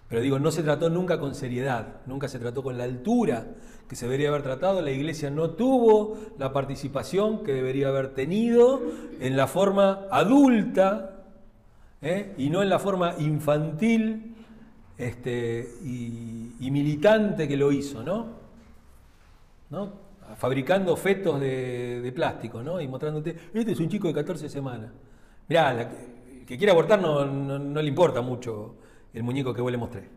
[0.09, 3.45] Pero digo, no se trató nunca con seriedad, nunca se trató con la altura
[3.87, 4.81] que se debería haber tratado.
[4.81, 8.81] La iglesia no tuvo la participación que debería haber tenido
[9.19, 11.22] en la forma adulta
[12.03, 12.33] ¿eh?
[12.37, 14.35] y no en la forma infantil
[14.97, 18.43] este, y, militante que lo hizo, ¿no?
[20.37, 22.79] Fabricando fetos de, plástico, ¿no?
[22.81, 24.91] Y mostrándote, este es un chico de 14 semanas.
[25.47, 28.75] Mirá, el que quiere abortar no, no, le importa mucho
[29.13, 30.09] el muñeco que vos le mostré.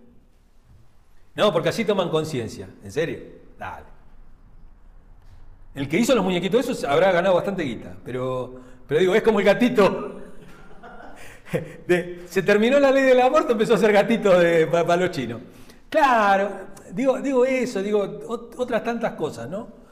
[1.35, 2.69] No, porque así toman conciencia.
[2.83, 3.19] ¿En serio?
[3.59, 3.87] Dale.
[5.75, 9.41] El que hizo los muñequitos esos habrá ganado bastante guita, pero, pero digo, es como
[9.41, 10.26] el gatito
[12.29, 15.41] se terminó la ley del aborto, empezó a ser gatito de, para, los chinos.
[15.89, 16.51] Claro,
[16.93, 18.21] digo, digo eso, digo
[18.57, 19.87] otras tantas cosas, ¿no?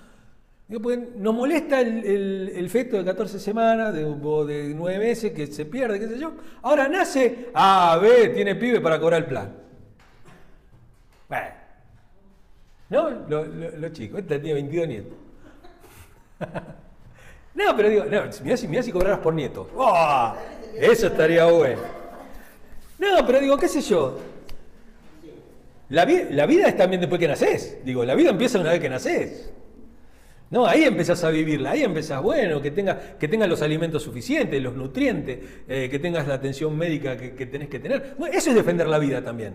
[0.67, 6.01] nos molesta el, feto de 14 semanas de, o de 9 meses que se pierde,
[6.01, 6.33] qué sé yo.
[6.63, 9.53] Ahora nace, ah, ve, tiene pibe para cobrar el plan.
[11.29, 11.47] Bueno.
[12.89, 13.11] ¿No?
[13.11, 15.19] Los chicos, este tiene 22 nietos.
[17.55, 19.69] no, pero digo, no, mirá si, mirá si cobraras por nieto.
[19.77, 20.35] ¡Oh!
[20.81, 21.81] Eso estaría bueno.
[22.99, 24.19] No, pero digo, qué sé yo.
[25.91, 27.79] La, vida es también después que naces.
[27.85, 29.53] Digo, la vida empieza una vez que naces.
[30.51, 34.63] No, ahí empezás a vivirla, ahí empezás, bueno, que tengas que tengas los alimentos suficientes,
[34.63, 38.15] los nutrientes, eh, que tengas la atención médica que, tenés que tener.
[38.19, 39.55] Bueno, eso es defender la vida también.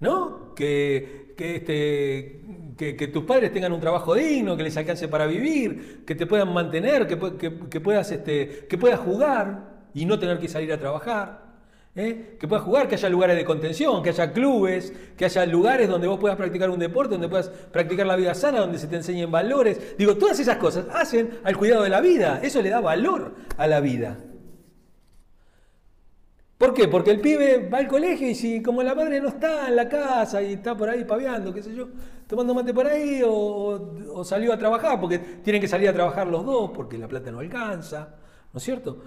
[0.00, 0.54] ¿no?
[0.54, 2.40] Que, que, este,
[2.76, 6.26] que, que tus padres tengan un trabajo digno, que les alcance para vivir, que te
[6.26, 10.72] puedan mantener, que, que- que puedas, este, que puedas jugar y no tener que salir
[10.72, 11.48] a trabajar.
[11.96, 12.36] ¿eh?
[12.38, 16.06] Que puedas jugar, que haya lugares de contención, que haya clubes, que haya lugares donde
[16.06, 19.30] vos puedas practicar un deporte, donde puedas practicar la vida sana, donde se te enseñen
[19.30, 19.96] valores.
[19.98, 22.40] Digo, todas esas cosas hacen al cuidado de la vida.
[22.42, 24.18] Eso le da valor a la vida.
[26.56, 26.88] ¿Por qué?
[26.88, 29.88] Porque el pibe va al colegio y si como la madre no está en la
[29.88, 31.88] casa y está por ahí paveando, qué sé yo,
[32.26, 36.26] tomando mate por ahí o, o salió a trabajar, porque tienen que salir a trabajar
[36.26, 38.16] los dos porque la plata no alcanza,
[38.52, 39.00] ¿no es cierto?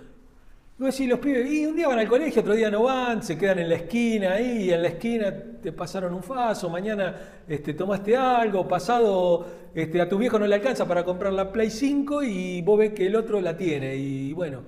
[0.78, 3.22] Y vos decís, los pibes, y un día van al colegio, otro día no van,
[3.22, 7.16] se quedan en la esquina ahí, y en la esquina te pasaron un faso, mañana
[7.48, 11.70] este, tomaste algo, pasado este, a tu viejo no le alcanza para comprar la Play
[11.70, 14.62] 5 y vos ves que el otro la tiene, y bueno,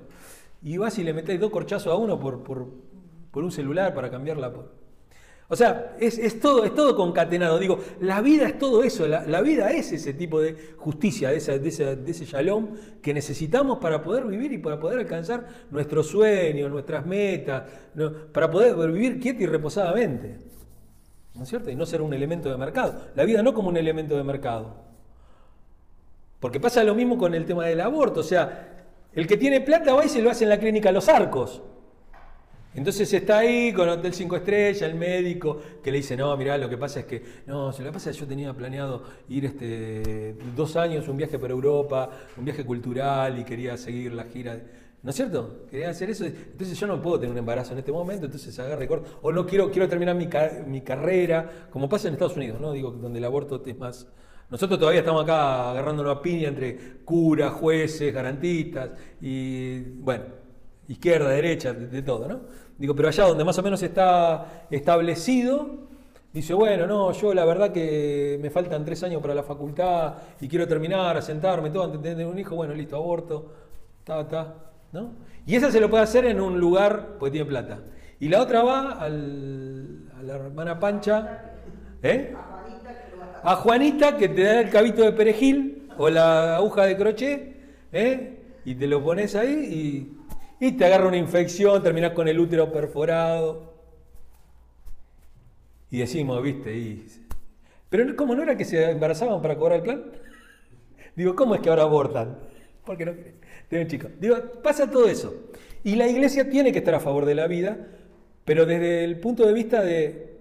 [0.61, 2.67] y vas y le metés dos corchazos a uno por, por,
[3.31, 4.82] por un celular para cambiarla por...
[5.49, 7.60] O sea, es, es todo, es todo concatenado.
[7.60, 12.12] Digo, la vida es todo eso, la, vida es ese tipo de justicia, de, de,
[12.12, 12.69] ese shalom
[13.01, 17.63] que necesitamos para poder vivir y para poder alcanzar nuestros sueños, nuestras metas,
[18.32, 20.38] para poder vivir quieto y reposadamente.
[21.36, 21.69] ¿No es cierto?
[21.69, 23.01] Y no ser un elemento de mercado.
[23.15, 24.75] La vida no como un elemento de mercado.
[26.39, 28.19] Porque pasa lo mismo con el tema del aborto.
[28.19, 31.10] O sea, el que tiene plata va y se lo hace en la clínica Los
[31.10, 31.62] Arcos.
[32.75, 36.67] Entonces está ahí con Hotel 5 Estrellas, el médico, que le dice, no, mirá, lo
[36.67, 40.36] que pasa es que, no, lo que pasa es que yo tenía planeado ir este,
[40.55, 44.59] dos años, un viaje por Europa, un viaje cultural y quería seguir la gira.
[45.03, 45.65] ¿No es cierto?
[45.69, 46.25] Quería hacer eso.
[46.25, 49.09] Entonces yo no puedo tener un embarazo en este momento, entonces agarra y corta.
[49.21, 50.29] O no quiero, quiero terminar mi,
[50.65, 52.71] mi carrera, como pasa en Estados Unidos, ¿no?
[52.71, 54.07] Digo, donde el aborto es más...
[54.49, 60.25] Nosotros todavía estamos acá agarrándonos a piña entre curas, jueces, garantistas y, bueno,
[60.88, 62.41] izquierda, derecha, de, de todo, ¿no?
[62.83, 65.69] Digo, pero allá donde más o menos está establecido,
[66.33, 70.49] dice, bueno, no, yo la verdad que me faltan tres años para la facultad y
[70.49, 73.53] quiero terminar, asentarme, todo, antes de tener un hijo, bueno, listo, aborto,
[74.03, 74.55] ta, ta,
[74.91, 75.11] ¿no?
[75.45, 77.79] Y esa se lo puede hacer en un lugar, porque tiene plata.
[78.19, 81.53] Y la otra va al- a la hermana Pancha,
[82.01, 82.33] ¿eh?
[83.43, 87.55] A Juanita que te da el cabito de perejil o la aguja de crochet,
[87.93, 88.39] ¿eh?
[88.65, 90.17] y te lo pones ahí y,
[90.65, 93.73] y te agarra una infección, terminás con el útero perforado.
[95.91, 97.06] Y decimos, viste, y...
[97.89, 100.04] pero ¿cómo no era que se embarazaban para cobrar el plan?
[101.17, 102.39] Digo, ¿cómo es que ahora abortan?
[102.86, 103.12] Porque no
[103.67, 104.12] tener chicos.
[104.21, 105.34] Digo, pasa todo eso.
[105.84, 107.78] Y la iglesia tiene que estar a favor de la vida,
[108.45, 110.38] pero desde el punto de vista de,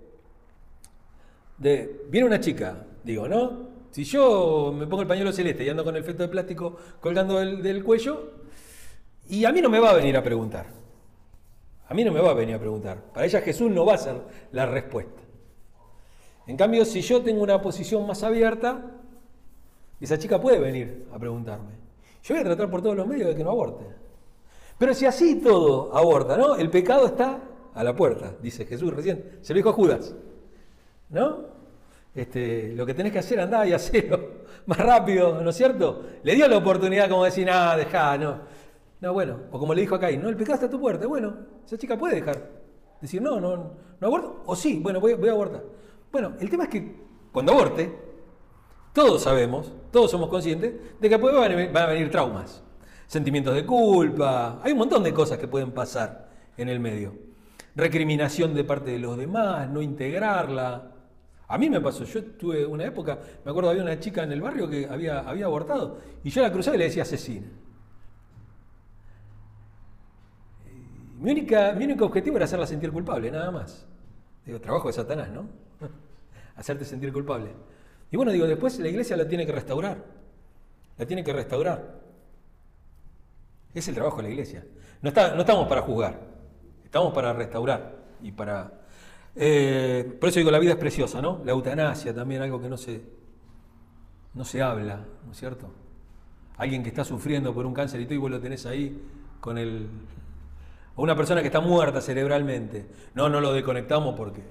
[1.59, 3.71] de viene una chica, digo, ¿no?
[3.91, 7.41] Si yo me pongo el pañuelo celeste y ando con el feto de plástico colgando
[7.41, 8.41] del cuello,
[9.33, 10.66] y a mí no me va a venir a preguntar.
[11.88, 12.99] A mí no me va a venir a preguntar.
[13.14, 14.14] Para ella Jesús no va a ser
[14.53, 15.23] la respuesta.
[16.47, 18.90] En cambio, si yo tengo una posición más abierta,
[19.99, 21.71] esa chica puede venir a preguntarme.
[22.23, 23.87] Yo voy a tratar por todos los medios de que no aborte.
[24.77, 26.57] Pero si así todo aborta, ¿no?
[26.57, 27.38] El pecado está
[27.75, 29.38] a la puerta, dice Jesús recién.
[29.40, 30.14] Se lo dijo a Judas.
[31.09, 31.38] ¿No?
[32.14, 36.03] Este, lo que tenés que hacer, andá y hacerlo más rápido, ¿no es cierto?
[36.23, 38.62] Le dio la oportunidad como decir, nada, dejá, no.
[39.03, 41.09] No, bueno, o como le dijo a no, el pecado está a tu puerta.
[41.09, 41.35] Bueno,
[41.67, 42.49] esa chica puede dejar.
[43.01, 44.45] Decir, no, no, no aborto.
[44.47, 45.65] O sí, bueno, voy, a abortar.
[46.12, 47.93] Bueno, el tema es que cuando aborte,
[48.93, 52.62] todos sabemos, todos somos conscientes de que después van a venir traumas,
[53.09, 57.12] sentimientos de culpa, hay un montón de cosas que pueden pasar en el medio.
[57.75, 60.93] Recriminación de parte de los demás, no integrarla.
[61.49, 64.41] A mí me pasó, yo tuve una época, me acuerdo había una chica en el
[64.41, 67.49] barrio que había, había abortado y yo la cruzaba y le decía asesina.
[71.23, 73.87] Mi, única, mi único objetivo era hacerla sentir culpable, nada más.
[74.45, 75.47] Digo, trabajo de Satanás, ¿no?
[76.57, 77.51] Hacerte sentir culpable.
[78.11, 80.05] Y bueno, digo, después la iglesia la tiene que restaurar.
[80.99, 82.01] La tiene que restaurar.
[83.73, 84.67] Es el trabajo de la iglesia.
[85.01, 86.21] No, está, no estamos para juzgar,
[86.85, 88.73] estamos para restaurar y para...
[89.35, 91.41] eh, por eso digo, la vida es preciosa, ¿no?
[91.45, 93.03] La eutanasia también, algo que no se,
[94.35, 95.73] no se habla, ¿no es cierto?
[96.57, 99.01] Alguien que está sufriendo por un cáncer y tú y vos lo tenés ahí
[99.41, 99.89] con el...
[100.95, 102.86] O una persona que está muerta cerebralmente.
[103.14, 104.43] No, no lo desconectamos porque...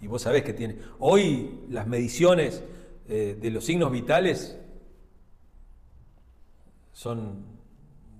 [0.00, 0.76] Y vos sabés que tiene...
[0.98, 2.62] Hoy las mediciones
[3.08, 4.58] eh, de los signos vitales
[6.92, 7.44] son,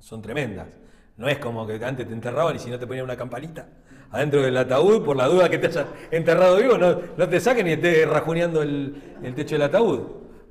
[0.00, 0.68] son tremendas.
[1.16, 3.68] No es como que antes te enterraban y si no te ponían una campanita
[4.10, 7.66] adentro del ataúd por la duda que te hayas enterrado vivo, no, no te saquen
[7.66, 10.00] y estés rajuneando el, el techo del ataúd.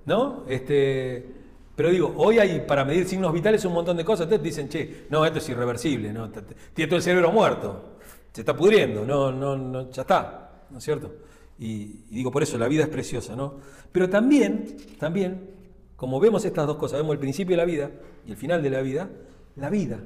[0.06, 0.44] ¿No?
[0.50, 1.43] Este,
[1.76, 4.26] pero digo, hoy hay para medir signos vitales un montón de cosas.
[4.26, 6.30] Entonces dicen, che, no, esto es irreversible, ¿no?
[6.30, 7.98] Tiene todo el cerebro muerto,
[8.32, 10.40] se está pudriendo, no, no, no, ya está.
[10.70, 11.14] ¿no es cierto?
[11.60, 13.56] Y, y digo, por eso, la vida es preciosa, ¿no?
[13.92, 15.50] Pero también, también,
[15.96, 17.92] como vemos estas dos cosas, vemos el principio de la vida
[18.26, 19.10] y el final de la vida,
[19.56, 20.00] la vida,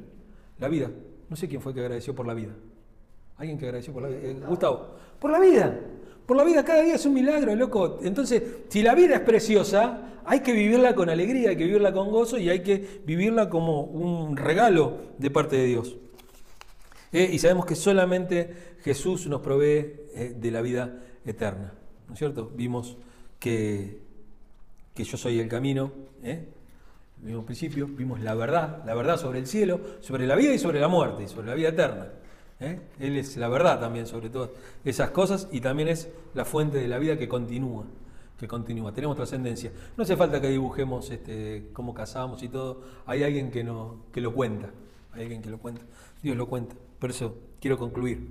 [0.59, 0.91] la vida.
[1.30, 2.53] No sé quién fue que agradeció por la vida.
[3.38, 4.20] ¿Alguien que agradeció por la vida?
[4.22, 4.95] Eh, Gustavo.
[5.20, 5.80] Por la vida.
[6.26, 7.99] Por la vida cada día es un milagro, loco.
[8.03, 12.11] Entonces, si la vida es preciosa, hay que vivirla con alegría, hay que vivirla con
[12.11, 15.95] gozo y hay que vivirla como un regalo de parte de Dios.
[17.13, 21.73] Eh, y sabemos que solamente Jesús nos provee eh, de la vida eterna.
[22.07, 22.51] ¿No es cierto?
[22.53, 22.97] Vimos
[23.39, 24.01] que,
[24.93, 25.91] que yo soy el camino.
[26.21, 26.45] ¿eh?
[27.17, 30.80] Vimos principio, vimos la verdad, la verdad sobre el cielo, sobre la vida y sobre
[30.80, 32.09] la muerte, y sobre la vida eterna.
[32.59, 32.80] ¿eh?
[32.99, 34.49] Él es la verdad también sobre todas
[34.84, 37.86] esas cosas y también es la fuente de la vida que continúa,
[38.38, 38.93] que continúa.
[38.93, 39.71] Tenemos trascendencia.
[39.95, 42.81] No hace falta que dibujemos este, cómo casamos y todo.
[43.05, 44.69] Hay alguien que, no, que lo cuenta.
[45.13, 45.81] Hay alguien que lo cuenta.
[46.21, 46.75] Dios lo cuenta.
[46.99, 48.27] Por eso quiero concluir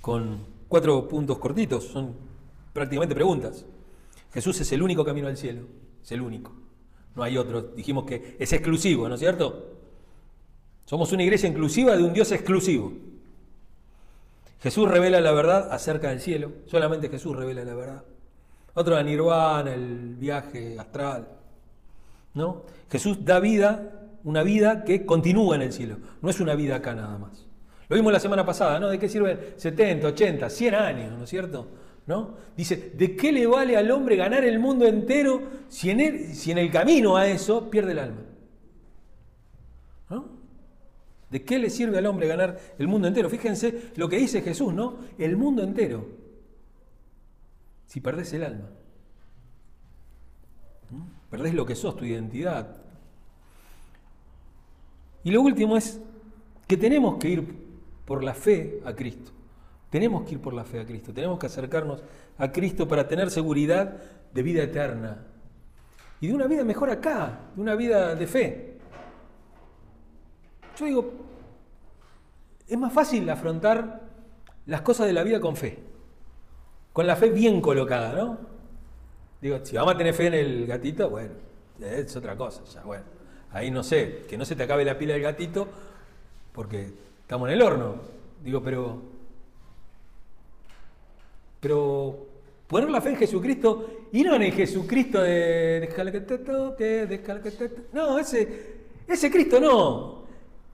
[0.00, 0.38] con
[0.68, 1.84] cuatro puntos cortitos.
[1.84, 2.14] Son
[2.72, 3.64] prácticamente preguntas.
[4.32, 5.62] Jesús es el único camino al cielo.
[6.02, 6.52] Es el único.
[7.16, 7.62] No hay otro.
[7.62, 9.76] Dijimos que es exclusivo, ¿no es cierto?
[10.84, 12.92] Somos una iglesia inclusiva de un Dios exclusivo.
[14.60, 16.52] Jesús revela la verdad acerca del cielo.
[16.66, 18.04] Solamente Jesús revela la verdad.
[18.78, 21.26] Otro la nirvana, el viaje astral.
[22.34, 22.62] ¿No?
[22.88, 25.96] Jesús da vida, una vida que continúa en el cielo.
[26.22, 27.44] No es una vida acá nada más.
[27.88, 28.88] Lo vimos la semana pasada, ¿no?
[28.88, 31.66] ¿De qué sirven 70, 80, 100 años, ¿no es cierto?
[32.06, 32.36] ¿No?
[32.56, 36.58] Dice, ¿de qué le vale al hombre ganar el mundo entero si en, si en
[36.58, 38.22] el camino a eso pierde el alma?
[40.08, 40.24] ¿No?
[41.30, 43.28] ¿De qué le sirve al hombre ganar el mundo entero?
[43.28, 44.98] Fíjense lo que dice Jesús, ¿no?
[45.18, 46.17] El mundo entero.
[47.88, 48.68] Si perdés el alma.
[51.30, 52.76] Perdés lo que sos, tu identidad.
[55.24, 56.00] Y lo último es
[56.66, 57.68] que tenemos que ir
[58.04, 59.32] por la fe a Cristo.
[59.90, 62.02] Tenemos que ir por la fe a Cristo, tenemos que acercarnos
[62.36, 63.96] a Cristo para tener seguridad
[64.34, 65.24] de vida eterna
[66.20, 68.78] y de una vida mejor acá, de una vida de fe.
[70.78, 71.12] Yo digo,
[72.66, 74.02] es más fácil afrontar
[74.66, 75.78] las cosas de la vida con fe,
[76.98, 78.36] con la fe bien colocada, ¿no?
[79.40, 81.30] Digo, si vamos a tener fe en el gatito, bueno,
[81.80, 83.04] es otra cosa, ya, bueno.
[83.52, 85.68] Ahí no sé, que no se te acabe la pila del gatito,
[86.52, 86.90] porque
[87.20, 87.94] estamos en el horno.
[88.42, 89.00] Digo, pero
[91.60, 92.26] pero
[92.66, 95.88] poner la fe en Jesucristo y no en el Jesucristo de
[97.92, 98.74] No, ese,
[99.06, 100.24] ese Cristo no.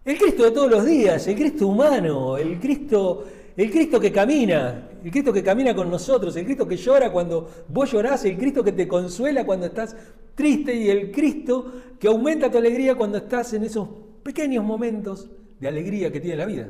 [0.03, 3.27] El Cristo de todos los días, el Cristo humano, el Cristo,
[3.57, 7.49] el Cristo que camina, el Cristo que camina con nosotros, el Cristo que llora cuando
[7.69, 9.97] vos llorás, el Cristo que te consuela cuando estás
[10.35, 13.89] triste y el Cristo que aumenta tu alegría cuando estás en esos
[14.23, 15.31] pequeños momentos
[15.61, 16.69] de alegría que tiene la vida.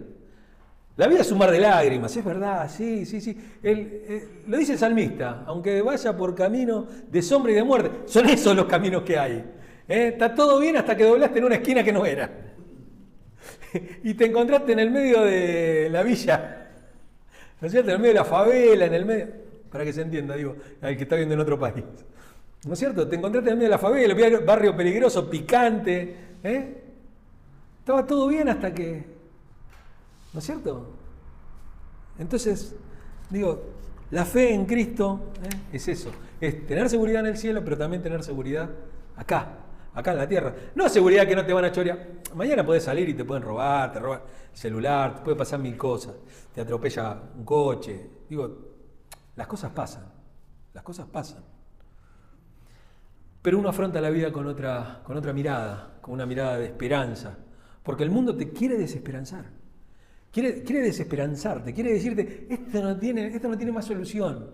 [0.96, 3.36] La vida es un mar de lágrimas, es verdad, sí, sí, sí.
[3.62, 8.28] Eh, lo dice el salmista, aunque vaya por camino de sombra y de muerte, son
[8.28, 9.44] esos los caminos que hay.
[9.88, 10.08] ¿eh?
[10.12, 12.30] Está todo bien hasta que doblaste en una esquina que no era.
[14.04, 16.63] y te encontraste en el medio de la villa,
[17.60, 17.90] ¿no es cierto?
[17.90, 19.28] En el medio de la favela, en el medio,
[19.70, 21.84] para que se entienda, digo, al que está viendo en otro país.
[22.66, 23.06] ¿No es cierto?
[23.08, 26.16] Te encontraste en el medio de la favela, barrio peligroso, picante.
[26.42, 26.82] ¿eh?
[27.80, 29.14] Estaba todo bien hasta que
[30.34, 30.90] ¿No es cierto?
[32.18, 32.74] Entonces,
[33.30, 33.62] digo,
[34.10, 35.76] la fe en Cristo ¿eh?
[35.76, 38.68] es eso, es tener seguridad en el cielo, pero también tener seguridad
[39.16, 39.58] acá,
[39.94, 40.52] acá en la tierra.
[40.74, 42.08] No seguridad que no te van a chorear.
[42.34, 45.76] Mañana puedes salir y te pueden robar, te roban el celular, te puede pasar mil
[45.76, 46.14] cosas,
[46.54, 48.10] te atropella un coche.
[48.28, 48.58] Digo,
[49.36, 50.04] las cosas pasan,
[50.72, 51.42] las cosas pasan.
[53.42, 57.36] Pero uno afronta la vida con otra, con otra mirada, con una mirada de esperanza,
[57.82, 59.44] porque el mundo te quiere desesperanzar.
[60.32, 64.50] Quiere, desesperanzarte, quiere decirte, esto no tiene, esto no tiene más solución.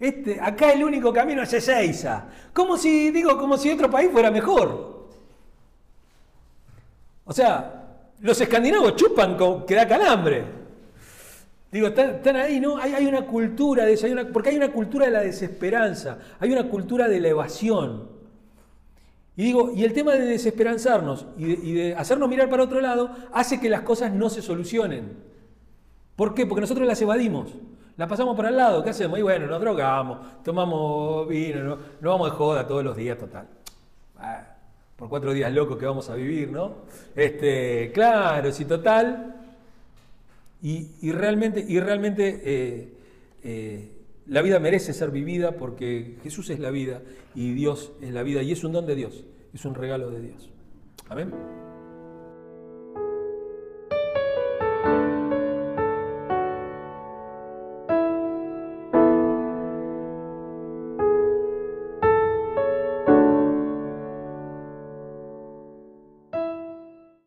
[0.00, 2.26] Este, acá el único camino es Ezeiza.
[2.52, 5.10] Como si, digo, como si otro país fuera mejor.
[7.24, 10.61] O sea, los escandinavos chupan que da calambre.
[11.72, 12.76] Digo, están, ahí, ¿no?
[12.76, 17.08] Hay, una cultura de eso, porque hay una cultura de la desesperanza, hay una cultura
[17.08, 18.10] de la evasión.
[19.36, 23.58] Y digo, y el tema de desesperanzarnos y de, hacernos mirar para otro lado hace
[23.58, 25.16] que las cosas no se solucionen.
[26.14, 26.44] ¿Por qué?
[26.44, 27.54] Porque nosotros las evadimos.
[27.96, 29.18] La pasamos para el lado, ¿qué hacemos?
[29.18, 33.46] Y bueno, nos drogamos, tomamos vino, no, vamos de joda todos los días, total.
[34.18, 34.44] Ah,
[34.96, 36.72] por cuatro días locos que vamos a vivir, ¿no?
[37.16, 39.41] Este, claro, sí, total.
[40.62, 42.92] Y, realmente, y realmente eh,
[43.42, 43.90] eh,
[44.26, 47.02] la vida merece ser vivida porque Jesús es la vida
[47.34, 50.20] y Dios es la vida y es un don de Dios, es un regalo de
[50.20, 50.50] Dios.
[51.08, 51.61] Amén.